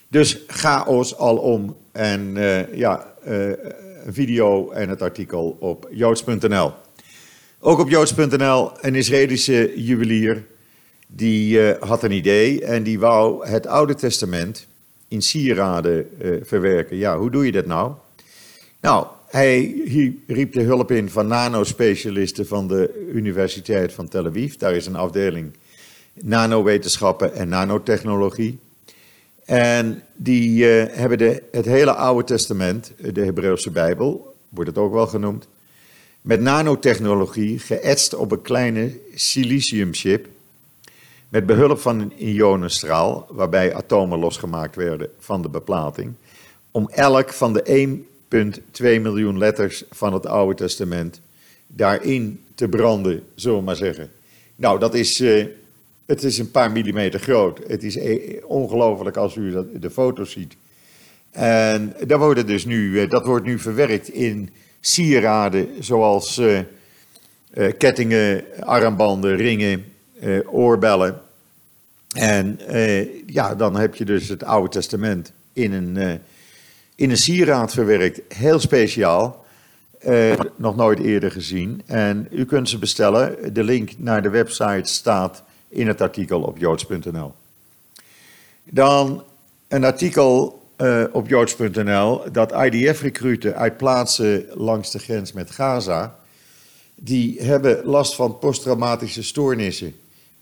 Dus 0.08 0.44
chaos 0.48 1.17
alom 1.17 1.77
en 1.91 2.34
ja, 2.74 3.13
een 3.24 4.13
video 4.13 4.72
en 4.72 4.89
het 4.89 5.01
artikel 5.01 5.58
op 5.60 5.88
joods.nl. 5.91 6.72
Ook 7.60 7.79
op 7.79 7.89
joods.nl 7.89 8.72
een 8.82 8.96
Israëlische 8.96 9.74
juwelier. 9.75 10.46
Die 11.08 11.62
had 11.79 12.03
een 12.03 12.12
idee 12.12 12.65
en 12.65 12.84
die 12.84 13.00
wou 13.00 13.48
het 13.48 13.67
Oude 13.67 13.96
Testament 13.96 14.67
in 15.08 15.22
sieraden 15.22 16.10
verwerken. 16.41 16.98
Ja, 16.98 17.17
hoe 17.17 17.32
doe 17.32 17.46
je 17.46 17.51
dat 17.51 17.65
nou? 17.65 17.91
Nou, 18.82 19.08
hij 19.27 19.82
riep 20.27 20.53
de 20.53 20.62
hulp 20.62 20.91
in 20.91 21.10
van 21.10 21.27
nanospecialisten 21.27 22.48
van 22.48 22.67
de 22.67 23.08
Universiteit 23.13 23.94
van 23.94 24.08
Tel 24.08 24.25
Aviv. 24.25 24.53
Daar 24.53 24.75
is 24.75 24.86
een 24.86 24.96
afdeling 24.96 25.51
nanowetenschappen 26.21 27.33
en 27.33 27.50
nanotechnologie. 27.50 28.59
En 29.45 30.03
die 30.15 30.63
uh, 30.63 30.95
hebben 30.95 31.17
de, 31.17 31.43
het 31.51 31.65
hele 31.65 31.93
Oude 31.93 32.24
Testament, 32.24 32.91
de 32.97 33.21
Hebreeuwse 33.21 33.71
Bijbel, 33.71 34.36
wordt 34.50 34.69
het 34.69 34.79
ook 34.79 34.93
wel 34.93 35.07
genoemd, 35.07 35.47
met 36.21 36.41
nanotechnologie 36.41 37.59
geëtst 37.59 38.15
op 38.15 38.31
een 38.31 38.41
kleine 38.41 38.97
siliciumchip 39.15 40.27
met 41.29 41.45
behulp 41.45 41.79
van 41.79 42.00
een 42.00 42.13
ionenstraal, 42.17 43.27
waarbij 43.29 43.75
atomen 43.75 44.19
losgemaakt 44.19 44.75
werden 44.75 45.09
van 45.19 45.41
de 45.41 45.50
beplating, 45.50 46.13
om 46.71 46.89
elk 46.89 47.33
van 47.33 47.53
de 47.53 48.03
1,2 48.81 49.01
miljoen 49.01 49.38
letters 49.38 49.83
van 49.89 50.13
het 50.13 50.25
Oude 50.25 50.55
Testament 50.55 51.21
daarin 51.67 52.43
te 52.55 52.67
branden, 52.67 53.24
zullen 53.36 53.57
we 53.57 53.63
maar 53.63 53.75
zeggen. 53.75 54.12
Nou, 54.55 54.79
dat 54.79 54.93
is, 54.93 55.21
uh, 55.21 55.45
het 56.07 56.23
is 56.23 56.37
een 56.37 56.51
paar 56.51 56.71
millimeter 56.71 57.19
groot. 57.19 57.59
Het 57.67 57.83
is 57.83 57.97
eh, 57.97 58.43
ongelooflijk 58.45 59.17
als 59.17 59.35
u 59.35 59.65
de 59.79 59.89
foto's 59.89 60.31
ziet. 60.31 60.55
En 61.31 61.95
dat, 62.05 62.19
worden 62.19 62.45
dus 62.45 62.65
nu, 62.65 63.01
eh, 63.01 63.09
dat 63.09 63.25
wordt 63.25 63.45
nu 63.45 63.59
verwerkt 63.59 64.09
in 64.09 64.49
sieraden 64.79 65.67
zoals 65.79 66.37
uh, 66.37 66.59
uh, 67.53 67.71
kettingen, 67.77 68.43
armbanden, 68.59 69.35
ringen, 69.35 69.85
oorbellen. 70.45 71.21
En 72.15 72.59
ja, 73.25 73.55
dan 73.55 73.75
heb 73.75 73.95
je 73.95 74.05
dus 74.05 74.27
het 74.27 74.43
Oude 74.43 74.69
Testament 74.69 75.31
in 75.53 75.73
een, 75.73 76.21
in 76.95 77.09
een 77.09 77.17
sieraad 77.17 77.73
verwerkt. 77.73 78.21
Heel 78.27 78.59
speciaal. 78.59 79.45
nog 80.55 80.75
nooit 80.75 80.99
eerder 80.99 81.31
gezien. 81.31 81.81
En 81.85 82.27
u 82.31 82.45
kunt 82.45 82.69
ze 82.69 82.77
bestellen. 82.77 83.53
De 83.53 83.63
link 83.63 83.91
naar 83.97 84.21
de 84.21 84.29
website 84.29 84.89
staat 84.89 85.43
in 85.69 85.88
het 85.88 86.01
artikel 86.01 86.41
op 86.41 86.57
joods.nl. 86.57 87.33
Dan 88.63 89.24
een 89.67 89.83
artikel 89.83 90.62
uh, 90.77 91.03
op 91.12 91.27
joods.nl 91.27 92.31
dat 92.31 92.51
IDF-recruten 92.51 93.55
uit 93.55 93.77
plaatsen 93.77 94.45
langs 94.53 94.91
de 94.91 95.00
grens 95.00 95.33
met 95.33 95.51
Gaza, 95.51 96.15
die 96.95 97.41
hebben 97.41 97.86
last 97.86 98.15
van 98.15 98.39
posttraumatische 98.39 99.24
stoornissen. 99.24 99.88
Een 99.88 99.93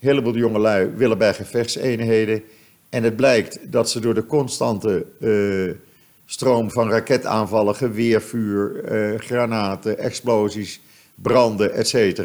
heleboel 0.08 0.36
jongelui 0.36 0.90
willen 0.96 1.18
bij 1.18 1.34
gevechtseenheden 1.34 2.42
en 2.88 3.02
het 3.02 3.16
blijkt 3.16 3.72
dat 3.72 3.90
ze 3.90 4.00
door 4.00 4.14
de 4.14 4.26
constante 4.26 5.06
uh, 5.20 5.74
stroom 6.26 6.70
van 6.70 6.90
raketaanvallen, 6.90 7.74
geweervuur, 7.74 8.92
uh, 8.92 9.20
granaten, 9.20 9.98
explosies, 9.98 10.80
branden, 11.14 11.72
etc. 11.72 12.22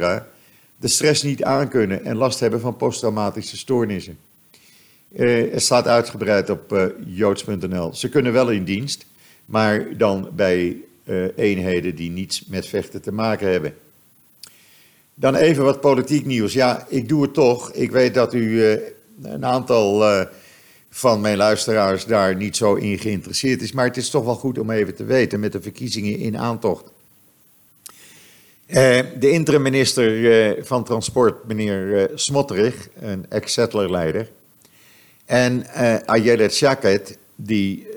de 0.81 0.87
stress 0.87 1.23
niet 1.23 1.43
aankunnen 1.43 2.05
en 2.05 2.15
last 2.15 2.39
hebben 2.39 2.59
van 2.59 2.75
posttraumatische 2.75 3.57
stoornissen. 3.57 4.17
Uh, 5.11 5.51
het 5.51 5.61
staat 5.61 5.87
uitgebreid 5.87 6.49
op 6.49 6.73
uh, 6.73 6.85
joods.nl. 7.05 7.93
Ze 7.93 8.09
kunnen 8.09 8.33
wel 8.33 8.49
in 8.49 8.63
dienst, 8.63 9.05
maar 9.45 9.97
dan 9.97 10.29
bij 10.35 10.77
uh, 11.03 11.25
eenheden 11.35 11.95
die 11.95 12.09
niets 12.09 12.45
met 12.45 12.67
vechten 12.67 13.01
te 13.01 13.11
maken 13.11 13.51
hebben. 13.51 13.73
Dan 15.13 15.35
even 15.35 15.63
wat 15.63 15.81
politiek 15.81 16.25
nieuws. 16.25 16.53
Ja, 16.53 16.85
ik 16.89 17.09
doe 17.09 17.21
het 17.21 17.33
toch. 17.33 17.71
Ik 17.73 17.91
weet 17.91 18.13
dat 18.13 18.33
u 18.33 18.63
een 19.21 19.45
aantal 19.45 20.25
van 20.89 21.21
mijn 21.21 21.37
luisteraars 21.37 22.05
daar 22.05 22.35
niet 22.35 22.55
zo 22.55 22.73
in 22.73 22.99
geïnteresseerd 22.99 23.61
is. 23.61 23.71
Maar 23.71 23.85
het 23.85 23.97
is 23.97 24.09
toch 24.09 24.25
wel 24.25 24.35
goed 24.35 24.57
om 24.57 24.69
even 24.69 24.95
te 24.95 25.03
weten 25.03 25.39
met 25.39 25.51
de 25.51 25.61
verkiezingen 25.61 26.17
in 26.17 26.37
aantocht. 26.37 26.91
Uh, 28.71 28.99
de 29.19 29.29
interim-minister 29.29 30.17
uh, 30.17 30.63
van 30.63 30.83
Transport, 30.83 31.47
meneer 31.47 31.85
uh, 31.85 32.03
Smotterig, 32.15 32.89
een 32.99 33.25
ex-settlerleider. 33.29 34.29
En 35.25 35.65
Ayelet 36.05 36.53
Shaket, 36.53 37.17
die 37.35 37.87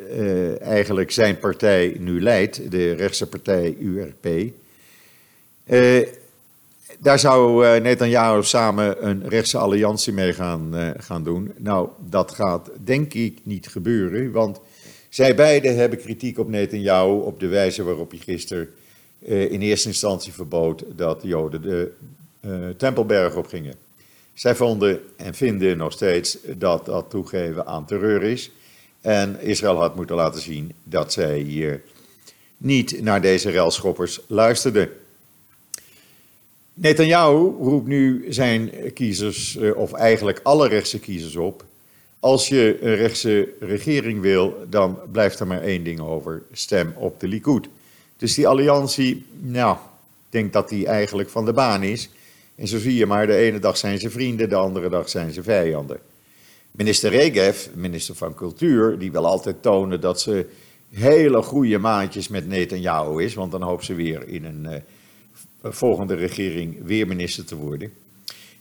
eigenlijk 0.61 1.11
zijn 1.11 1.39
partij 1.39 1.97
nu 1.99 2.23
leidt, 2.23 2.71
de 2.71 2.93
rechtse 2.93 3.27
partij 3.27 3.77
URP. 3.81 4.53
Daar 6.99 7.19
zou 7.19 7.67
uh, 7.67 7.83
Netanyahu 7.83 8.43
samen 8.43 9.07
een 9.09 9.29
rechtse 9.29 9.59
alliantie 9.59 10.13
mee 10.13 10.33
gaan, 10.33 10.71
uh, 10.75 10.89
gaan 10.97 11.25
doen. 11.25 11.53
Nou, 11.57 11.89
dat 12.09 12.31
gaat 12.31 12.71
denk 12.85 13.15
ik 13.15 13.39
niet 13.43 13.69
gebeuren, 13.69 14.33
want 14.33 14.61
zij 15.09 15.35
beiden 15.35 15.77
hebben 15.77 15.99
kritiek 15.99 16.39
op 16.39 16.49
Netanyahu 16.49 17.21
op 17.21 17.41
de 17.41 17.49
wijze 17.49 17.83
waarop 17.83 18.11
hij 18.11 18.21
gisteren 18.21 18.69
uh, 18.69 18.84
in 19.25 19.61
eerste 19.61 19.89
instantie 19.89 20.33
verbood 20.33 20.85
dat 20.97 21.21
Joden 21.23 21.63
de 21.63 21.93
Tempelberg 22.77 23.37
op 23.37 23.47
gingen. 23.47 23.75
Zij 24.35 24.55
vonden 24.55 25.01
en 25.17 25.35
vinden 25.35 25.77
nog 25.77 25.93
steeds 25.93 26.39
dat 26.57 26.85
dat 26.85 27.11
toegeven 27.11 27.67
aan 27.67 27.87
terreur 27.87 28.23
is. 28.23 28.51
En 29.01 29.41
Israël 29.41 29.77
had 29.77 29.97
moeten 29.97 30.17
laten 30.17 30.41
zien 30.41 30.73
dat 30.85 31.13
zij 31.13 31.81
niet 32.57 33.03
naar 33.03 33.21
deze 33.21 33.51
relschoppers 33.51 34.21
luisterden. 34.27 34.89
Netanyahu 36.75 37.37
roept 37.61 37.87
nu 37.87 38.27
zijn 38.29 38.93
kiezers, 38.95 39.57
eh, 39.57 39.77
of 39.77 39.93
eigenlijk 39.93 40.41
alle 40.43 40.69
rechtse 40.69 40.99
kiezers 40.99 41.37
op. 41.37 41.65
Als 42.21 42.49
je 42.49 42.79
een 42.81 42.95
rechtse 42.95 43.49
regering 43.61 44.21
wil, 44.21 44.67
dan 44.71 44.99
blijft 45.13 45.41
er 45.41 45.47
maar 45.47 45.63
één 45.63 45.85
ding 45.85 46.01
over: 46.01 46.43
stem 46.53 46.93
op 46.97 47.21
de 47.21 47.29
Likud. 47.29 47.69
Dus 48.25 48.35
die 48.35 48.49
alliantie, 48.49 49.25
nou, 49.41 49.77
ik 49.77 50.31
denk 50.31 50.53
dat 50.53 50.69
die 50.69 50.87
eigenlijk 50.87 51.29
van 51.29 51.45
de 51.45 51.53
baan 51.53 51.83
is. 51.83 52.09
En 52.55 52.69
zo 52.69 52.79
zie 52.79 52.95
je 52.95 53.07
maar, 53.07 53.27
de 53.27 53.37
ene 53.37 53.59
dag 53.59 53.77
zijn 53.77 53.99
ze 53.99 54.11
vrienden, 54.11 54.49
de 54.49 54.55
andere 54.55 54.89
dag 54.89 55.09
zijn 55.09 55.33
ze 55.33 55.43
vijanden. 55.43 55.99
Minister 56.71 57.11
Regev, 57.11 57.67
minister 57.75 58.15
van 58.15 58.35
Cultuur, 58.35 58.99
die 58.99 59.13
wil 59.13 59.27
altijd 59.27 59.63
tonen 59.63 60.01
dat 60.01 60.21
ze 60.21 60.47
hele 60.91 61.43
goede 61.43 61.79
maatjes 61.79 62.29
met 62.29 62.49
Netanyahu 62.49 63.23
is, 63.23 63.35
want 63.35 63.53
dan 63.53 63.63
hoopt 63.63 63.85
ze 63.85 63.95
weer 63.95 64.29
in 64.29 64.45
een 64.45 64.67
eh, 64.67 64.81
volgende 65.63 66.15
regering 66.15 66.77
weer 66.85 67.07
minister 67.07 67.45
te 67.45 67.57
worden. 67.57 67.93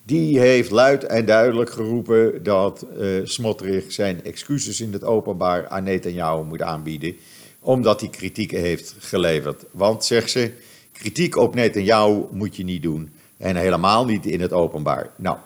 Die 0.06 0.40
heeft 0.40 0.72
luid 0.72 1.04
en 1.04 1.26
duidelijk 1.26 1.70
geroepen 1.70 2.44
dat 2.44 2.86
uh, 3.00 3.22
Smotrich 3.24 3.92
zijn 3.92 4.24
excuses 4.24 4.82
in 4.82 4.94
het 4.94 5.04
openbaar 5.04 5.68
aan 5.68 5.84
Netanyahu 5.84 6.44
moet 6.44 6.62
aanbieden, 6.62 7.16
omdat 7.64 8.00
hij 8.00 8.10
kritiek 8.10 8.52
heeft 8.52 8.96
geleverd. 9.00 9.64
Want, 9.72 10.06
zegt 10.06 10.32
ze, 10.32 10.52
kritiek 10.92 11.38
op 11.38 11.56
Netanyahu 11.56 12.24
moet 12.32 12.56
je 12.56 12.64
niet 12.64 12.82
doen 12.82 13.12
en 13.38 13.56
helemaal 13.56 14.06
niet 14.06 14.26
in 14.26 14.42
het 14.42 14.54
openbaar. 14.54 15.10
Nou, 15.16 15.38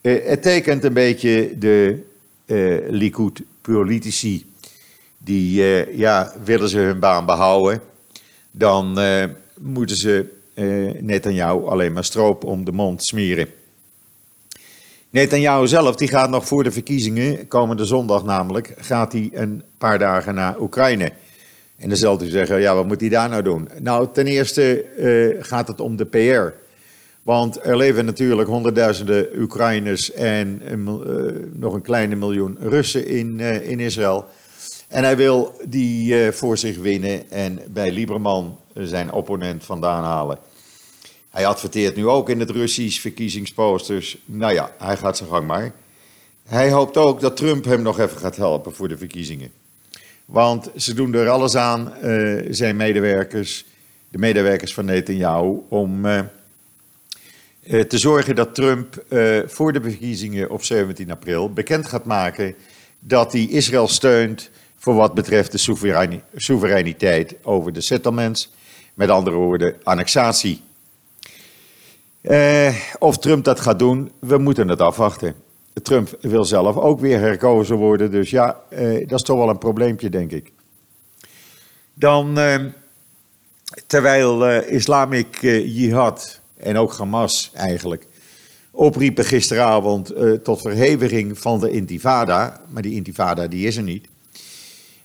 uh, 0.00 0.24
het 0.24 0.42
tekent 0.42 0.84
een 0.84 0.92
beetje 0.92 1.58
de 1.58 2.04
uh, 2.46 2.78
Likud-politici, 2.88 4.46
die, 5.18 5.62
ja, 5.96 6.32
willen 6.44 6.68
ze 6.68 6.78
hun 6.78 6.98
baan 6.98 7.26
behouden, 7.26 7.80
dan 8.50 8.98
moeten 9.58 9.96
ze 9.96 10.26
uh, 10.54 11.00
Netanyahu 11.00 11.66
alleen 11.66 11.92
maar 11.92 12.04
stroop 12.04 12.44
om 12.44 12.64
de 12.64 12.72
mond 12.72 13.04
smeren. 13.04 13.48
Netanyahu 15.10 15.66
zelf 15.66 15.96
die 15.96 16.08
gaat 16.08 16.30
nog 16.30 16.46
voor 16.46 16.64
de 16.64 16.70
verkiezingen, 16.70 17.48
komende 17.48 17.84
zondag 17.84 18.24
namelijk, 18.24 18.74
gaat 18.76 19.12
hij 19.12 19.30
een 19.32 19.62
paar 19.78 19.98
dagen 19.98 20.34
naar 20.34 20.60
Oekraïne. 20.60 21.12
En 21.78 21.88
dan 21.88 21.98
zult 21.98 22.22
u 22.22 22.28
zeggen, 22.28 22.60
ja, 22.60 22.74
wat 22.74 22.86
moet 22.86 23.00
hij 23.00 23.08
daar 23.08 23.28
nou 23.28 23.42
doen? 23.42 23.68
Nou, 23.78 24.08
ten 24.12 24.26
eerste 24.26 24.84
uh, 24.96 25.44
gaat 25.44 25.68
het 25.68 25.80
om 25.80 25.96
de 25.96 26.04
PR. 26.04 26.66
Want 27.22 27.64
er 27.64 27.76
leven 27.76 28.04
natuurlijk 28.04 28.48
honderdduizenden 28.48 29.28
Oekraïners 29.38 30.12
en 30.12 30.62
uh, 30.64 30.92
nog 31.52 31.74
een 31.74 31.82
kleine 31.82 32.14
miljoen 32.14 32.56
Russen 32.60 33.06
in, 33.06 33.38
uh, 33.38 33.70
in 33.70 33.80
Israël. 33.80 34.26
En 34.88 35.04
hij 35.04 35.16
wil 35.16 35.60
die 35.68 36.32
voor 36.32 36.58
zich 36.58 36.76
winnen 36.76 37.30
en 37.30 37.60
bij 37.68 37.90
Lieberman 37.90 38.58
zijn 38.74 39.12
opponent 39.12 39.64
vandaan 39.64 40.04
halen. 40.04 40.38
Hij 41.30 41.46
adverteert 41.46 41.96
nu 41.96 42.06
ook 42.06 42.28
in 42.28 42.40
het 42.40 42.50
Russisch 42.50 43.00
verkiezingsposters. 43.00 44.18
Nou 44.24 44.52
ja, 44.52 44.72
hij 44.78 44.96
gaat 44.96 45.16
zijn 45.16 45.28
gang 45.28 45.46
maar. 45.46 45.72
Hij 46.44 46.70
hoopt 46.70 46.96
ook 46.96 47.20
dat 47.20 47.36
Trump 47.36 47.64
hem 47.64 47.82
nog 47.82 47.98
even 47.98 48.18
gaat 48.18 48.36
helpen 48.36 48.74
voor 48.74 48.88
de 48.88 48.98
verkiezingen. 48.98 49.52
Want 50.28 50.70
ze 50.76 50.94
doen 50.94 51.14
er 51.14 51.28
alles 51.28 51.56
aan, 51.56 51.92
uh, 52.02 52.46
zijn 52.50 52.76
medewerkers, 52.76 53.64
de 54.08 54.18
medewerkers 54.18 54.74
van 54.74 54.84
Netanyahu, 54.84 55.58
om 55.68 56.06
uh, 56.06 56.20
uh, 57.62 57.80
te 57.80 57.98
zorgen 57.98 58.34
dat 58.34 58.54
Trump 58.54 59.04
voor 59.46 59.72
de 59.72 59.80
verkiezingen 59.82 60.50
op 60.50 60.64
17 60.64 61.10
april 61.10 61.52
bekend 61.52 61.86
gaat 61.86 62.04
maken 62.04 62.54
dat 62.98 63.32
hij 63.32 63.42
Israël 63.42 63.88
steunt 63.88 64.50
voor 64.76 64.94
wat 64.94 65.14
betreft 65.14 65.52
de 65.52 66.12
soevereiniteit 66.36 67.34
over 67.42 67.72
de 67.72 67.80
settlements. 67.80 68.52
Met 68.94 69.08
andere 69.08 69.36
woorden, 69.36 69.76
annexatie. 69.82 70.62
Eh, 72.20 72.74
of 72.98 73.18
Trump 73.18 73.44
dat 73.44 73.60
gaat 73.60 73.78
doen, 73.78 74.12
we 74.18 74.38
moeten 74.38 74.68
het 74.68 74.80
afwachten. 74.80 75.34
Trump 75.82 76.18
wil 76.20 76.44
zelf 76.44 76.76
ook 76.76 77.00
weer 77.00 77.18
herkozen 77.18 77.76
worden, 77.76 78.10
dus 78.10 78.30
ja, 78.30 78.60
eh, 78.68 79.08
dat 79.08 79.18
is 79.18 79.24
toch 79.24 79.38
wel 79.38 79.48
een 79.48 79.58
probleempje, 79.58 80.10
denk 80.10 80.30
ik. 80.30 80.52
Dan, 81.94 82.38
eh, 82.38 82.64
terwijl 83.86 84.46
eh, 84.46 84.72
Islamic 84.72 85.40
Jihad 85.40 86.40
en 86.56 86.76
ook 86.76 86.92
Hamas 86.92 87.50
eigenlijk 87.54 88.06
opriepen 88.70 89.24
gisteravond 89.24 90.12
tot 90.42 90.60
verheviging 90.60 91.38
van 91.38 91.60
de 91.60 91.70
intifada, 91.70 92.60
maar 92.68 92.82
die 92.82 92.94
intifada 92.94 93.46
die 93.46 93.66
is 93.66 93.76
er 93.76 93.82
niet, 93.82 94.06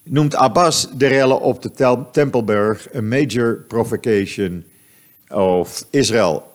noemt 0.03 0.35
Abbas 0.35 0.87
de 0.97 1.07
rellen 1.07 1.41
op 1.41 1.61
de 1.61 2.05
Tempelberg 2.11 2.87
een 2.91 3.07
major 3.07 3.55
provocation 3.67 4.63
of 5.29 5.85
Israël. 5.89 6.52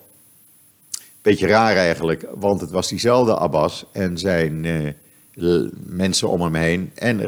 Beetje 1.22 1.46
raar 1.46 1.76
eigenlijk, 1.76 2.26
want 2.34 2.60
het 2.60 2.70
was 2.70 2.88
diezelfde 2.88 3.36
Abbas 3.36 3.86
en 3.92 4.18
zijn 4.18 4.64
uh, 4.64 5.68
mensen 5.86 6.28
om 6.28 6.40
hem 6.40 6.54
heen 6.54 6.90
en 6.94 7.26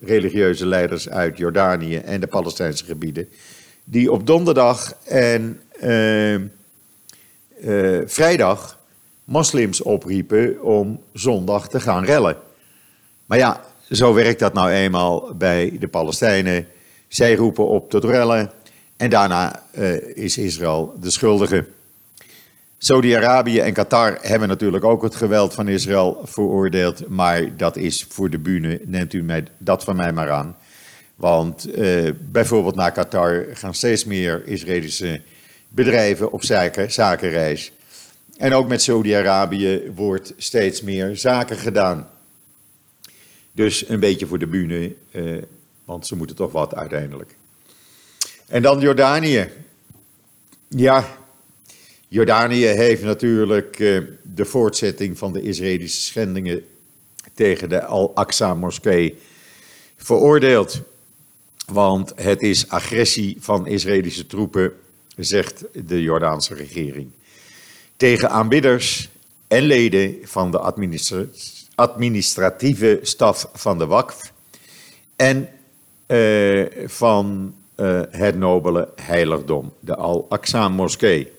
religieuze 0.00 0.66
leiders 0.66 1.08
uit 1.08 1.36
Jordanië 1.36 1.96
en 1.96 2.20
de 2.20 2.26
Palestijnse 2.26 2.84
gebieden, 2.84 3.28
die 3.84 4.12
op 4.12 4.26
donderdag 4.26 4.96
en 5.04 5.60
uh, 5.82 6.34
uh, 6.34 6.42
vrijdag 8.06 8.78
moslims 9.24 9.82
opriepen 9.82 10.62
om 10.62 11.00
zondag 11.12 11.68
te 11.68 11.80
gaan 11.80 12.04
rellen. 12.04 12.36
Maar 13.26 13.38
ja, 13.38 13.64
zo 13.90 14.14
werkt 14.14 14.38
dat 14.38 14.52
nou 14.52 14.70
eenmaal 14.70 15.34
bij 15.34 15.76
de 15.80 15.88
Palestijnen. 15.88 16.66
Zij 17.08 17.34
roepen 17.34 17.68
op 17.68 17.90
tot 17.90 18.04
rellen 18.04 18.50
en 18.96 19.10
daarna 19.10 19.62
is 20.14 20.38
Israël 20.38 20.94
de 21.00 21.10
schuldige. 21.10 21.64
Saudi-Arabië 22.84 23.58
en 23.58 23.72
Qatar 23.72 24.18
hebben 24.20 24.48
natuurlijk 24.48 24.84
ook 24.84 25.02
het 25.02 25.14
geweld 25.14 25.54
van 25.54 25.68
Israël 25.68 26.20
veroordeeld. 26.24 27.08
Maar 27.08 27.56
dat 27.56 27.76
is 27.76 28.06
voor 28.08 28.30
de 28.30 28.38
bühne, 28.38 28.80
neemt 28.84 29.12
u 29.12 29.22
mij, 29.22 29.44
dat 29.58 29.84
van 29.84 29.96
mij 29.96 30.12
maar 30.12 30.30
aan. 30.30 30.56
Want 31.14 31.70
eh, 31.70 32.10
bijvoorbeeld 32.20 32.74
naar 32.74 32.92
Qatar 32.92 33.46
gaan 33.52 33.74
steeds 33.74 34.04
meer 34.04 34.46
Israëlische 34.46 35.20
bedrijven 35.68 36.32
op 36.32 36.44
zaken, 36.44 36.92
zakenreis. 36.92 37.72
En 38.36 38.52
ook 38.52 38.68
met 38.68 38.82
Saudi-Arabië 38.82 39.92
wordt 39.94 40.34
steeds 40.36 40.82
meer 40.82 41.16
zaken 41.16 41.56
gedaan. 41.56 42.08
Dus 43.52 43.88
een 43.88 44.00
beetje 44.00 44.26
voor 44.26 44.38
de 44.38 44.46
bühne, 44.46 44.94
eh, 45.10 45.22
want 45.84 46.06
ze 46.06 46.16
moeten 46.16 46.36
toch 46.36 46.52
wat 46.52 46.74
uiteindelijk. 46.74 47.36
En 48.46 48.62
dan 48.62 48.80
Jordanië. 48.80 49.48
Ja, 50.68 51.04
Jordanië 52.08 52.66
heeft 52.66 53.02
natuurlijk 53.02 53.78
eh, 53.78 54.00
de 54.22 54.44
voortzetting 54.44 55.18
van 55.18 55.32
de 55.32 55.42
Israëlische 55.42 56.00
schendingen 56.00 56.64
tegen 57.34 57.68
de 57.68 57.84
Al-Aqsa-moskee 57.84 59.18
veroordeeld. 59.96 60.80
Want 61.66 62.12
het 62.16 62.42
is 62.42 62.68
agressie 62.68 63.36
van 63.40 63.66
Israëlische 63.66 64.26
troepen, 64.26 64.72
zegt 65.16 65.64
de 65.88 66.02
Jordaanse 66.02 66.54
regering. 66.54 67.10
Tegen 67.96 68.30
aanbidders 68.30 69.08
en 69.48 69.62
leden 69.62 70.16
van 70.22 70.50
de 70.50 70.58
administratieve 71.74 72.98
staf 73.02 73.48
van 73.52 73.78
de 73.78 73.86
WAKF 73.86 74.32
en 75.16 75.48
uh, 76.06 76.66
van 76.86 77.54
uh, 77.76 78.00
het 78.10 78.36
nobele 78.36 78.88
heiligdom, 78.96 79.72
de 79.80 79.96
Al-Aqsa-moskee. 79.96 81.32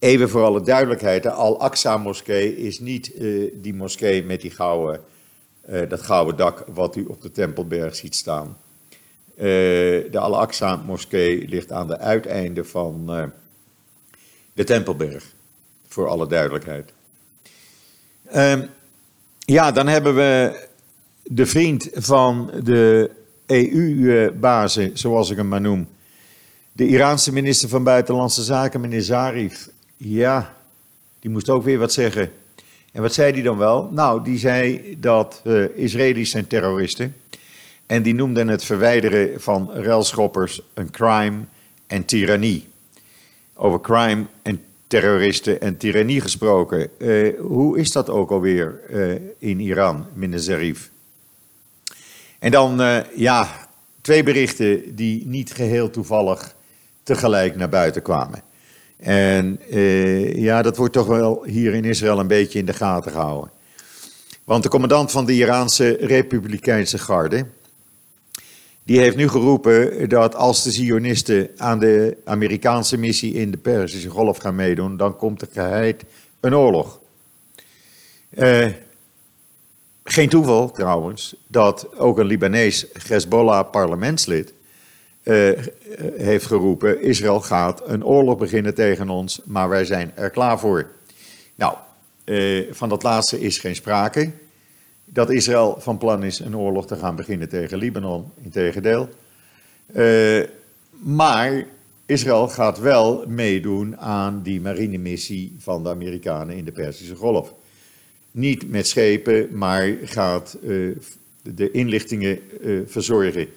Even 0.00 0.28
voor 0.28 0.44
alle 0.44 0.60
duidelijkheid, 0.60 1.22
de 1.22 1.30
Al-Aqsa-moskee 1.30 2.56
is 2.56 2.80
niet 2.80 3.12
uh, 3.18 3.50
die 3.54 3.74
moskee 3.74 4.24
met 4.24 4.40
die 4.40 4.50
gouden 4.50 5.00
dat 5.88 6.02
gouden 6.02 6.36
dak 6.36 6.64
wat 6.74 6.96
u 6.96 7.04
op 7.04 7.22
de 7.22 7.30
Tempelberg 7.30 7.96
ziet 7.96 8.14
staan. 8.14 8.56
de 9.34 10.18
Al-Aqsa-moskee 10.18 11.48
ligt 11.48 11.72
aan 11.72 11.86
de 11.86 11.98
uiteinde 11.98 12.64
van 12.64 13.06
de 14.52 14.64
Tempelberg, 14.64 15.24
voor 15.88 16.08
alle 16.08 16.26
duidelijkheid. 16.26 16.92
Ehm, 18.26 18.66
ja, 19.38 19.72
dan 19.72 19.86
hebben 19.86 20.14
we 20.14 20.60
de 21.22 21.46
vriend 21.46 21.88
van 21.92 22.50
de 22.62 23.10
EU-bazen, 23.46 24.98
zoals 24.98 25.30
ik 25.30 25.36
hem 25.36 25.48
maar 25.48 25.60
noem. 25.60 25.88
De 26.72 26.86
Iraanse 26.86 27.32
minister 27.32 27.68
van 27.68 27.84
Buitenlandse 27.84 28.42
Zaken, 28.42 28.80
meneer 28.80 29.02
Zarif. 29.02 29.68
Ja, 30.02 30.56
die 31.18 31.30
moest 31.30 31.48
ook 31.48 31.64
weer 31.64 31.78
wat 31.78 31.92
zeggen. 31.92 32.32
En 32.92 33.02
wat 33.02 33.14
zei 33.14 33.32
hij 33.32 33.42
dan 33.42 33.58
wel? 33.58 33.88
Nou, 33.92 34.24
die 34.24 34.38
zei 34.38 34.96
dat 35.00 35.40
uh, 35.44 35.76
Israëli's 35.76 36.30
zijn 36.30 36.46
terroristen. 36.46 37.16
En 37.86 38.02
die 38.02 38.14
noemden 38.14 38.48
het 38.48 38.64
verwijderen 38.64 39.40
van 39.40 39.72
ruilschoppers 39.72 40.62
een 40.74 40.90
crime 40.90 41.38
en 41.86 42.04
tirannie. 42.04 42.68
Over 43.54 43.80
crime 43.80 44.26
en 44.42 44.62
terroristen 44.86 45.60
en 45.60 45.76
tirannie 45.76 46.20
gesproken. 46.20 46.88
Uh, 46.98 47.40
hoe 47.40 47.78
is 47.78 47.92
dat 47.92 48.10
ook 48.10 48.30
alweer 48.30 48.80
uh, 48.90 49.20
in 49.38 49.60
Iran, 49.60 50.06
meneer 50.14 50.38
Zarif? 50.38 50.90
En 52.38 52.50
dan, 52.50 53.04
ja, 53.16 53.68
twee 54.00 54.22
berichten 54.22 54.94
die 54.94 55.26
niet 55.26 55.52
geheel 55.52 55.90
toevallig 55.90 56.54
tegelijk 57.02 57.56
naar 57.56 57.68
buiten 57.68 58.02
kwamen. 58.02 58.48
En 59.00 59.60
uh, 59.70 60.34
ja, 60.34 60.62
dat 60.62 60.76
wordt 60.76 60.92
toch 60.92 61.06
wel 61.06 61.44
hier 61.44 61.74
in 61.74 61.84
Israël 61.84 62.18
een 62.18 62.26
beetje 62.26 62.58
in 62.58 62.66
de 62.66 62.72
gaten 62.72 63.12
gehouden. 63.12 63.50
Want 64.44 64.62
de 64.62 64.68
commandant 64.68 65.10
van 65.10 65.24
de 65.24 65.32
Iraanse 65.32 65.96
Republikeinse 66.00 66.98
Garde, 66.98 67.46
die 68.82 68.98
heeft 68.98 69.16
nu 69.16 69.28
geroepen 69.28 70.08
dat 70.08 70.34
als 70.34 70.62
de 70.62 70.70
Zionisten 70.70 71.50
aan 71.56 71.78
de 71.78 72.16
Amerikaanse 72.24 72.96
missie 72.96 73.34
in 73.34 73.50
de 73.50 73.56
Perzische 73.56 74.08
Golf 74.08 74.38
gaan 74.38 74.54
meedoen, 74.54 74.96
dan 74.96 75.16
komt 75.16 75.56
er 75.56 75.96
een 76.40 76.54
oorlog. 76.54 77.00
Uh, 78.30 78.66
geen 80.04 80.28
toeval 80.28 80.70
trouwens 80.70 81.36
dat 81.46 81.96
ook 81.96 82.18
een 82.18 82.26
Libanees 82.26 82.86
Hezbollah-parlementslid 83.08 84.52
uh, 85.22 85.58
heeft 86.16 86.46
geroepen: 86.46 87.02
Israël 87.02 87.40
gaat 87.40 87.88
een 87.88 88.04
oorlog 88.04 88.38
beginnen 88.38 88.74
tegen 88.74 89.08
ons, 89.08 89.40
maar 89.44 89.68
wij 89.68 89.84
zijn 89.84 90.12
er 90.14 90.30
klaar 90.30 90.58
voor. 90.58 90.90
Nou, 91.54 91.74
uh, 92.24 92.72
van 92.72 92.88
dat 92.88 93.02
laatste 93.02 93.40
is 93.40 93.58
geen 93.58 93.74
sprake. 93.74 94.30
Dat 95.04 95.30
Israël 95.30 95.76
van 95.78 95.98
plan 95.98 96.24
is 96.24 96.38
een 96.38 96.56
oorlog 96.56 96.86
te 96.86 96.96
gaan 96.96 97.16
beginnen 97.16 97.48
tegen 97.48 97.78
Libanon, 97.78 98.24
integendeel. 98.42 99.08
Uh, 99.94 100.44
maar 100.90 101.66
Israël 102.06 102.48
gaat 102.48 102.78
wel 102.78 103.24
meedoen 103.26 103.98
aan 103.98 104.42
die 104.42 104.60
marinemissie 104.60 105.54
van 105.58 105.82
de 105.82 105.88
Amerikanen 105.88 106.56
in 106.56 106.64
de 106.64 106.72
Perzische 106.72 107.14
Golf 107.16 107.54
niet 108.30 108.70
met 108.70 108.86
schepen, 108.86 109.48
maar 109.52 109.96
gaat 110.04 110.58
de 111.42 111.70
inlichtingen 111.70 112.38
verzorgen. 112.86 113.48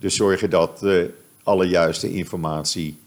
Dus 0.00 0.16
zorgen 0.16 0.50
dat 0.50 0.80
uh, 0.82 1.04
alle 1.42 1.66
juiste 1.66 2.12
informatie 2.12 2.98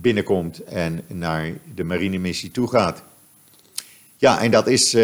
binnenkomt 0.00 0.64
en 0.64 1.02
naar 1.06 1.52
de 1.74 1.84
marinemissie 1.84 2.50
toe 2.50 2.68
gaat. 2.68 3.02
Ja, 4.16 4.40
en 4.40 4.50
dat 4.50 4.66
is 4.66 4.96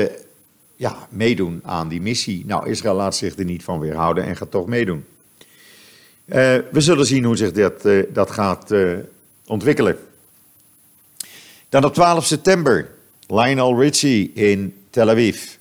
ja, 0.76 1.08
meedoen 1.10 1.60
aan 1.64 1.88
die 1.88 2.00
missie. 2.00 2.46
Nou, 2.46 2.68
Israël 2.68 2.94
laat 2.94 3.16
zich 3.16 3.36
er 3.36 3.44
niet 3.44 3.64
van 3.64 3.78
weerhouden 3.78 4.24
en 4.24 4.36
gaat 4.36 4.50
toch 4.50 4.66
meedoen. 4.66 5.04
we 6.24 6.80
zullen 6.80 7.06
zien 7.06 7.24
hoe 7.24 7.36
zich 7.36 7.52
dat, 7.52 7.82
dat 8.14 8.30
gaat 8.30 8.74
ontwikkelen. 9.46 9.98
Dan 11.68 11.84
op 11.84 11.94
12 11.94 12.24
september 12.24 12.90
Lionel 13.26 13.80
Richie 13.80 14.32
in 14.32 14.74
Tel 14.90 15.10
Aviv. 15.10 15.56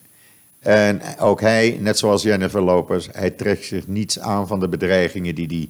En 0.63 1.01
ook 1.19 1.41
hij, 1.41 1.77
net 1.79 1.97
zoals 1.97 2.23
Jennifer 2.23 2.61
Lopez, 2.61 3.07
hij 3.11 3.29
trekt 3.29 3.65
zich 3.65 3.87
niets 3.87 4.19
aan 4.19 4.47
van 4.47 4.59
de 4.59 4.67
bedreigingen 4.67 5.35
die 5.35 5.47
hij 5.47 5.69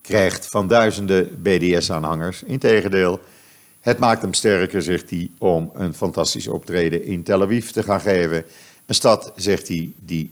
krijgt 0.00 0.46
van 0.46 0.68
duizenden 0.68 1.42
BDS-aanhangers. 1.42 2.42
Integendeel, 2.42 3.20
het 3.80 3.98
maakt 3.98 4.22
hem 4.22 4.34
sterker, 4.34 4.82
zegt 4.82 5.10
hij, 5.10 5.30
om 5.38 5.70
een 5.74 5.94
fantastisch 5.94 6.48
optreden 6.48 7.04
in 7.04 7.22
Tel 7.22 7.42
Aviv 7.42 7.68
te 7.68 7.82
gaan 7.82 8.00
geven. 8.00 8.44
Een 8.86 8.94
stad, 8.94 9.32
zegt 9.36 9.68
hij, 9.68 9.92
die 10.04 10.30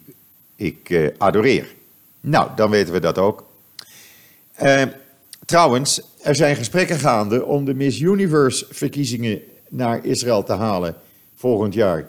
ik 0.56 0.88
uh, 0.90 1.08
adoreer. 1.18 1.74
Nou, 2.20 2.50
dan 2.56 2.70
weten 2.70 2.92
we 2.92 3.00
dat 3.00 3.18
ook. 3.18 3.44
Uh, 4.62 4.82
trouwens, 5.44 6.02
er 6.22 6.34
zijn 6.34 6.56
gesprekken 6.56 6.98
gaande 6.98 7.44
om 7.44 7.64
de 7.64 7.74
Miss 7.74 8.00
Universe-verkiezingen 8.00 9.40
naar 9.68 10.04
Israël 10.04 10.42
te 10.42 10.52
halen 10.52 10.94
volgend 11.36 11.74
jaar. 11.74 12.08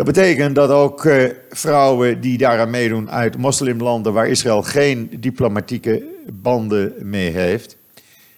Dat 0.00 0.14
betekent 0.14 0.54
dat 0.54 0.70
ook 0.70 1.04
uh, 1.04 1.24
vrouwen 1.50 2.20
die 2.20 2.38
daaraan 2.38 2.70
meedoen 2.70 3.10
uit 3.10 3.36
moslimlanden 3.36 4.12
waar 4.12 4.28
Israël 4.28 4.62
geen 4.62 5.10
diplomatieke 5.18 6.04
banden 6.32 6.94
mee 7.00 7.30
heeft, 7.30 7.76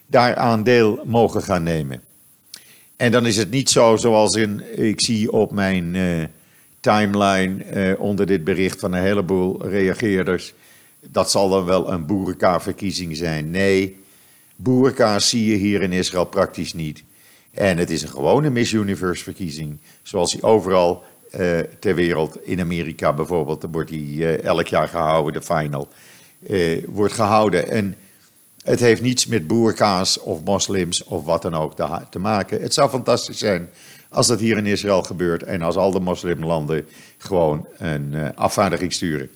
daaraan 0.07 0.63
deel 0.63 1.01
mogen 1.05 1.43
gaan 1.43 1.63
nemen. 1.63 2.03
En 2.97 3.13
dan 3.13 3.27
is 3.27 3.37
het 3.37 3.51
niet 3.51 3.71
zo 3.71 3.97
zoals 3.97 4.35
in, 4.35 4.63
ik 4.77 5.01
zie 5.01 5.33
op 5.33 5.53
mijn 5.53 5.95
uh, 5.95 6.25
timeline 6.81 7.65
uh, 7.75 8.01
onder 8.01 8.27
dit 8.27 8.45
bericht 8.45 8.81
van 8.81 8.93
een 8.93 9.03
heleboel 9.03 9.69
reageerders, 9.69 10.55
dat 11.01 11.31
zal 11.31 11.49
dan 11.49 11.65
wel 11.65 11.93
een 11.93 12.07
boerka-verkiezing 12.07 13.17
zijn. 13.17 13.51
Nee, 13.51 13.97
boerka's 14.57 15.29
zie 15.29 15.51
je 15.51 15.57
hier 15.57 15.83
in 15.83 15.93
Israël 15.93 16.27
praktisch 16.27 16.75
niet. 16.75 17.03
En 17.51 17.79
het 17.79 17.91
is 17.91 18.03
een 18.03 18.09
gewone 18.09 18.51
Miss 18.51 18.73
Universe 18.73 19.23
verkiezing, 19.23 19.79
zoals 20.03 20.33
die 20.33 20.43
overal 20.43 21.05
uh, 21.41 21.59
ter 21.79 21.95
wereld, 21.95 22.39
in 22.43 22.61
Amerika 22.61 23.13
bijvoorbeeld, 23.13 23.65
wordt 23.71 23.91
die 23.91 24.17
uh, 24.17 24.43
elk 24.45 24.67
jaar 24.67 24.89
gehouden, 24.89 25.33
de 25.33 25.43
final, 25.43 25.89
uh, 26.49 26.85
wordt 26.89 27.15
gehouden. 27.15 27.71
En 27.71 27.97
het 28.63 28.81
heeft 28.81 29.03
niets 29.03 29.27
met 29.27 29.47
boerkaas 29.47 30.19
of 30.19 30.45
moslims 30.45 31.05
of 31.05 31.25
wat 31.25 31.43
dan 31.43 31.55
ook 31.55 31.77
te, 31.77 32.01
te, 32.11 32.19
maken. 32.19 32.63
Het 32.63 32.75
zou 32.75 32.91
fantastisch 32.91 33.39
zijn 33.39 33.71
als 34.09 34.27
dat 34.27 34.41
hier 34.41 34.57
in 34.57 34.67
Israël 34.67 35.03
gebeurt 35.03 35.43
en 35.43 35.63
als 35.63 35.77
al 35.77 35.91
de 35.91 36.01
moslimlanden 36.01 36.87
gewoon 37.19 37.67
een 37.79 38.37
afvaardiging 38.37 38.93
sturen. 38.93 39.31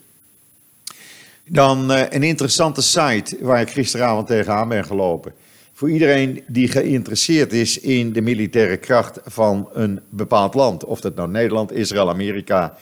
Dan 1.49 1.91
een 1.91 2.23
interessante 2.23 2.83
site 2.83 3.37
waar 3.41 3.61
ik 3.61 3.71
gisteravond 3.71 4.27
tegenaan 4.27 4.69
ben 4.69 4.85
gelopen 4.85 5.33
voor 5.77 5.91
iedereen 5.91 6.43
die 6.47 6.69
geïnteresseerd 6.69 7.53
is 7.53 7.79
in 7.79 8.13
de 8.13 8.21
militaire 8.21 8.77
kracht 8.77 9.21
van 9.25 9.69
een 9.73 10.01
bepaald 10.09 10.55
land. 10.55 10.85
Of 10.85 11.01
dat 11.01 11.15
nou 11.15 11.31
Nederland, 11.31 11.73
Israël, 11.73 12.09
Amerika 12.09 12.77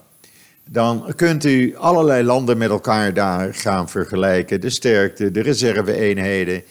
dan 0.65 1.13
kunt 1.17 1.45
u 1.45 1.77
allerlei 1.77 2.25
landen 2.25 2.59
met 2.59 2.71
elkaar 2.71 3.15
daar 3.15 3.55
gaan 3.55 3.89
vergelijken. 3.89 4.61
De 4.61 4.71
sterkte, 4.71 5.31
de 5.31 5.41
reserve-eenheden, 5.41 6.63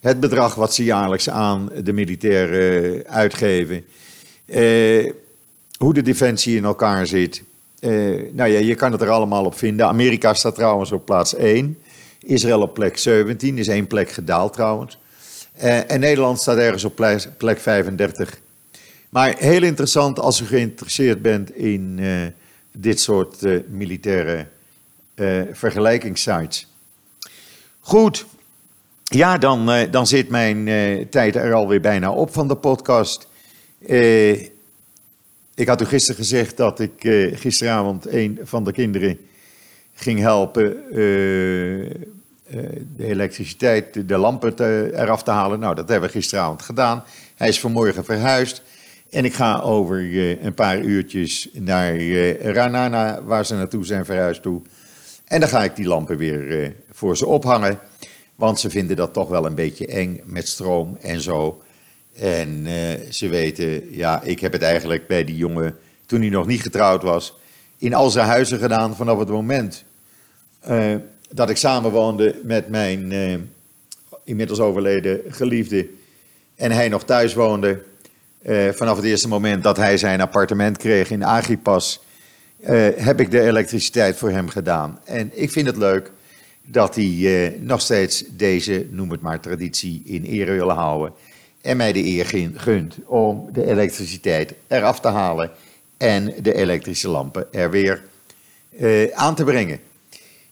het 0.00 0.20
bedrag 0.20 0.54
wat 0.54 0.74
ze 0.74 0.84
jaarlijks 0.84 1.30
aan 1.30 1.70
de 1.82 1.92
militairen 1.92 3.06
uitgeven 3.06 3.84
hoe 5.78 5.94
de 5.94 6.02
defensie 6.02 6.56
in 6.56 6.64
elkaar 6.64 7.06
zit. 7.06 7.42
Uh, 7.80 8.32
nou 8.32 8.50
ja, 8.50 8.58
je 8.58 8.74
kan 8.74 8.92
het 8.92 9.00
er 9.00 9.10
allemaal 9.10 9.44
op 9.44 9.54
vinden. 9.54 9.86
Amerika 9.86 10.34
staat 10.34 10.54
trouwens 10.54 10.92
op 10.92 11.04
plaats 11.04 11.34
1. 11.34 11.78
Israël 12.20 12.62
op 12.62 12.74
plek 12.74 12.98
17, 12.98 13.58
is 13.58 13.68
één 13.68 13.86
plek 13.86 14.10
gedaald 14.10 14.52
trouwens. 14.52 14.98
Uh, 15.62 15.90
en 15.90 16.00
Nederland 16.00 16.40
staat 16.40 16.56
ergens 16.56 16.84
op 16.84 16.94
plek, 16.94 17.28
plek 17.36 17.58
35. 17.58 18.40
Maar 19.08 19.34
heel 19.38 19.62
interessant 19.62 20.18
als 20.18 20.40
u 20.40 20.46
geïnteresseerd 20.46 21.22
bent 21.22 21.56
in 21.56 21.96
uh, 22.00 22.26
dit 22.72 23.00
soort 23.00 23.68
militaire 23.68 24.46
vergelijkingssites. 25.52 26.66
Goed, 27.80 28.26
ja, 29.04 29.38
dan, 29.38 29.70
dan 29.90 30.06
zit 30.06 30.28
mijn 30.28 30.64
tijd 31.10 31.36
er 31.36 31.54
alweer 31.54 31.80
bijna 31.80 32.12
op 32.12 32.32
van 32.32 32.48
de 32.48 32.54
podcast. 32.56 33.28
Ik 35.56 35.68
had 35.68 35.80
u 35.80 35.84
gisteren 35.84 36.16
gezegd 36.16 36.56
dat 36.56 36.80
ik 36.80 37.04
uh, 37.04 37.36
gisteravond 37.36 38.06
een 38.06 38.38
van 38.42 38.64
de 38.64 38.72
kinderen 38.72 39.18
ging 39.94 40.20
helpen 40.20 40.76
uh, 40.90 41.78
uh, 41.84 41.90
de 42.96 43.04
elektriciteit, 43.04 44.08
de 44.08 44.16
lampen 44.16 44.54
eraf 45.00 45.22
te 45.22 45.30
halen. 45.30 45.58
Nou, 45.58 45.74
dat 45.74 45.88
hebben 45.88 46.08
we 46.08 46.14
gisteravond 46.14 46.62
gedaan. 46.62 47.04
Hij 47.34 47.48
is 47.48 47.60
vanmorgen 47.60 48.04
verhuisd. 48.04 48.62
En 49.10 49.24
ik 49.24 49.34
ga 49.34 49.60
over 49.60 49.98
een 50.44 50.54
paar 50.54 50.80
uurtjes 50.80 51.48
naar 51.52 52.00
Ranana, 52.40 53.22
waar 53.22 53.46
ze 53.46 53.54
naartoe 53.54 53.84
zijn 53.84 54.04
verhuisd 54.04 54.42
toe. 54.42 54.62
En 55.24 55.40
dan 55.40 55.48
ga 55.48 55.64
ik 55.64 55.76
die 55.76 55.86
lampen 55.86 56.16
weer 56.16 56.74
voor 56.90 57.16
ze 57.16 57.26
ophangen. 57.26 57.78
Want 58.34 58.60
ze 58.60 58.70
vinden 58.70 58.96
dat 58.96 59.12
toch 59.12 59.28
wel 59.28 59.46
een 59.46 59.54
beetje 59.54 59.86
eng 59.86 60.20
met 60.24 60.48
stroom 60.48 60.96
en 61.00 61.20
zo. 61.20 61.62
En 62.18 62.66
eh, 62.66 63.10
ze 63.10 63.28
weten, 63.28 63.96
ja, 63.96 64.22
ik 64.22 64.40
heb 64.40 64.52
het 64.52 64.62
eigenlijk 64.62 65.06
bij 65.06 65.24
die 65.24 65.36
jongen, 65.36 65.78
toen 66.06 66.20
hij 66.20 66.28
nog 66.28 66.46
niet 66.46 66.62
getrouwd 66.62 67.02
was, 67.02 67.38
in 67.78 67.94
al 67.94 68.10
zijn 68.10 68.26
huizen 68.26 68.58
gedaan 68.58 68.96
vanaf 68.96 69.18
het 69.18 69.28
moment 69.28 69.84
uh, 70.70 70.94
dat 71.30 71.50
ik 71.50 71.56
samenwoonde 71.56 72.40
met 72.42 72.68
mijn 72.68 73.12
uh, 73.12 73.34
inmiddels 74.24 74.60
overleden 74.60 75.20
geliefde 75.28 75.88
en 76.54 76.70
hij 76.70 76.88
nog 76.88 77.04
thuis 77.04 77.34
woonde. 77.34 77.82
vanaf 78.72 78.96
het 78.96 79.04
eerste 79.04 79.28
moment 79.28 79.62
dat 79.62 79.76
hij 79.76 79.96
zijn 79.96 80.20
appartement 80.20 80.76
kreeg 80.76 81.10
in 81.10 81.24
Agripas, 81.24 82.04
heb 82.96 83.20
ik 83.20 83.30
de 83.30 83.40
elektriciteit 83.40 84.16
voor 84.16 84.30
hem 84.30 84.48
gedaan. 84.48 85.00
En 85.04 85.30
ik 85.32 85.50
vind 85.50 85.66
het 85.66 85.76
leuk 85.76 86.10
dat 86.62 86.94
hij 86.94 87.56
nog 87.60 87.80
steeds 87.80 88.24
deze, 88.28 88.86
noem 88.90 89.10
het 89.10 89.20
maar, 89.20 89.40
traditie 89.40 90.02
in 90.04 90.24
ere 90.24 90.52
willen 90.52 90.74
houden 90.74 91.12
en 91.66 91.76
mij 91.76 91.92
de 91.92 92.04
eer 92.04 92.52
gunt 92.54 92.96
om 93.06 93.48
de 93.52 93.66
elektriciteit 93.66 94.54
eraf 94.66 95.00
te 95.00 95.08
halen 95.08 95.50
en 95.96 96.34
de 96.42 96.54
elektrische 96.54 97.08
lampen 97.08 97.52
er 97.52 97.70
weer 97.70 98.02
uh, 98.80 99.12
aan 99.12 99.34
te 99.34 99.44
brengen. 99.44 99.78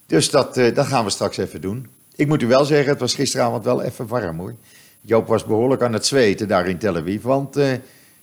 Dus 0.06 0.30
dat, 0.30 0.58
uh, 0.58 0.74
dat 0.74 0.86
gaan 0.86 1.04
we 1.04 1.10
straks 1.10 1.36
even 1.36 1.60
doen. 1.60 1.86
Ik 2.16 2.26
moet 2.26 2.42
u 2.42 2.46
wel 2.46 2.64
zeggen, 2.64 2.88
het 2.90 3.00
was 3.00 3.14
gisteravond 3.14 3.64
wel 3.64 3.82
even 3.82 4.06
warm 4.06 4.38
hoor. 4.38 4.54
Joop 5.00 5.26
was 5.26 5.44
behoorlijk 5.44 5.82
aan 5.82 5.92
het 5.92 6.06
zweten 6.06 6.48
daar 6.48 6.68
in 6.68 6.78
Tel 6.78 6.96
Aviv, 6.96 7.22
want 7.22 7.56
uh, 7.56 7.72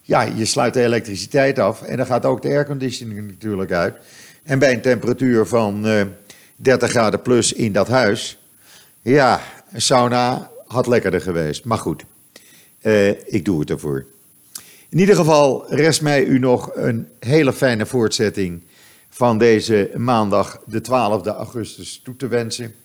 ja, 0.01 0.21
je 0.21 0.45
sluit 0.45 0.73
de 0.73 0.83
elektriciteit 0.83 1.59
af 1.59 1.81
en 1.81 1.97
dan 1.97 2.05
gaat 2.05 2.25
ook 2.25 2.41
de 2.41 2.47
airconditioning 2.47 3.27
natuurlijk 3.27 3.71
uit. 3.71 3.95
En 4.43 4.59
bij 4.59 4.73
een 4.73 4.81
temperatuur 4.81 5.45
van 5.45 5.85
30 6.55 6.89
graden 6.89 7.21
plus 7.21 7.53
in 7.53 7.71
dat 7.71 7.87
huis, 7.87 8.37
ja, 9.01 9.41
sauna 9.75 10.51
had 10.67 10.87
lekkerder 10.87 11.21
geweest. 11.21 11.65
Maar 11.65 11.77
goed, 11.77 12.03
uh, 12.81 13.09
ik 13.09 13.45
doe 13.45 13.59
het 13.59 13.69
ervoor. 13.69 14.05
In 14.89 14.99
ieder 14.99 15.15
geval 15.15 15.73
rest 15.73 16.01
mij 16.01 16.23
u 16.23 16.39
nog 16.39 16.75
een 16.75 17.07
hele 17.19 17.53
fijne 17.53 17.85
voortzetting 17.85 18.61
van 19.09 19.37
deze 19.37 19.91
maandag, 19.97 20.61
de 20.65 20.81
12e 20.81 21.35
augustus, 21.35 22.01
toe 22.03 22.15
te 22.15 22.27
wensen. 22.27 22.75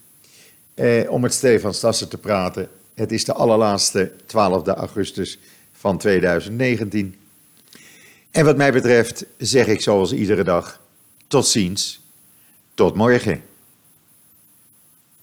Uh, 0.74 1.10
om 1.10 1.20
met 1.20 1.34
Stefan 1.34 1.74
Stassen 1.74 2.08
te 2.08 2.18
praten. 2.18 2.68
Het 2.94 3.12
is 3.12 3.24
de 3.24 3.32
allerlaatste 3.32 4.12
12e 4.26 4.74
augustus 4.74 5.38
van 5.72 5.98
2019. 5.98 7.16
En 8.30 8.44
wat 8.44 8.56
mij 8.56 8.72
betreft 8.72 9.26
zeg 9.38 9.66
ik 9.66 9.80
zoals 9.80 10.12
iedere 10.12 10.44
dag: 10.44 10.80
tot 11.26 11.46
ziens, 11.46 12.00
tot 12.74 12.94
morgen. 12.94 13.42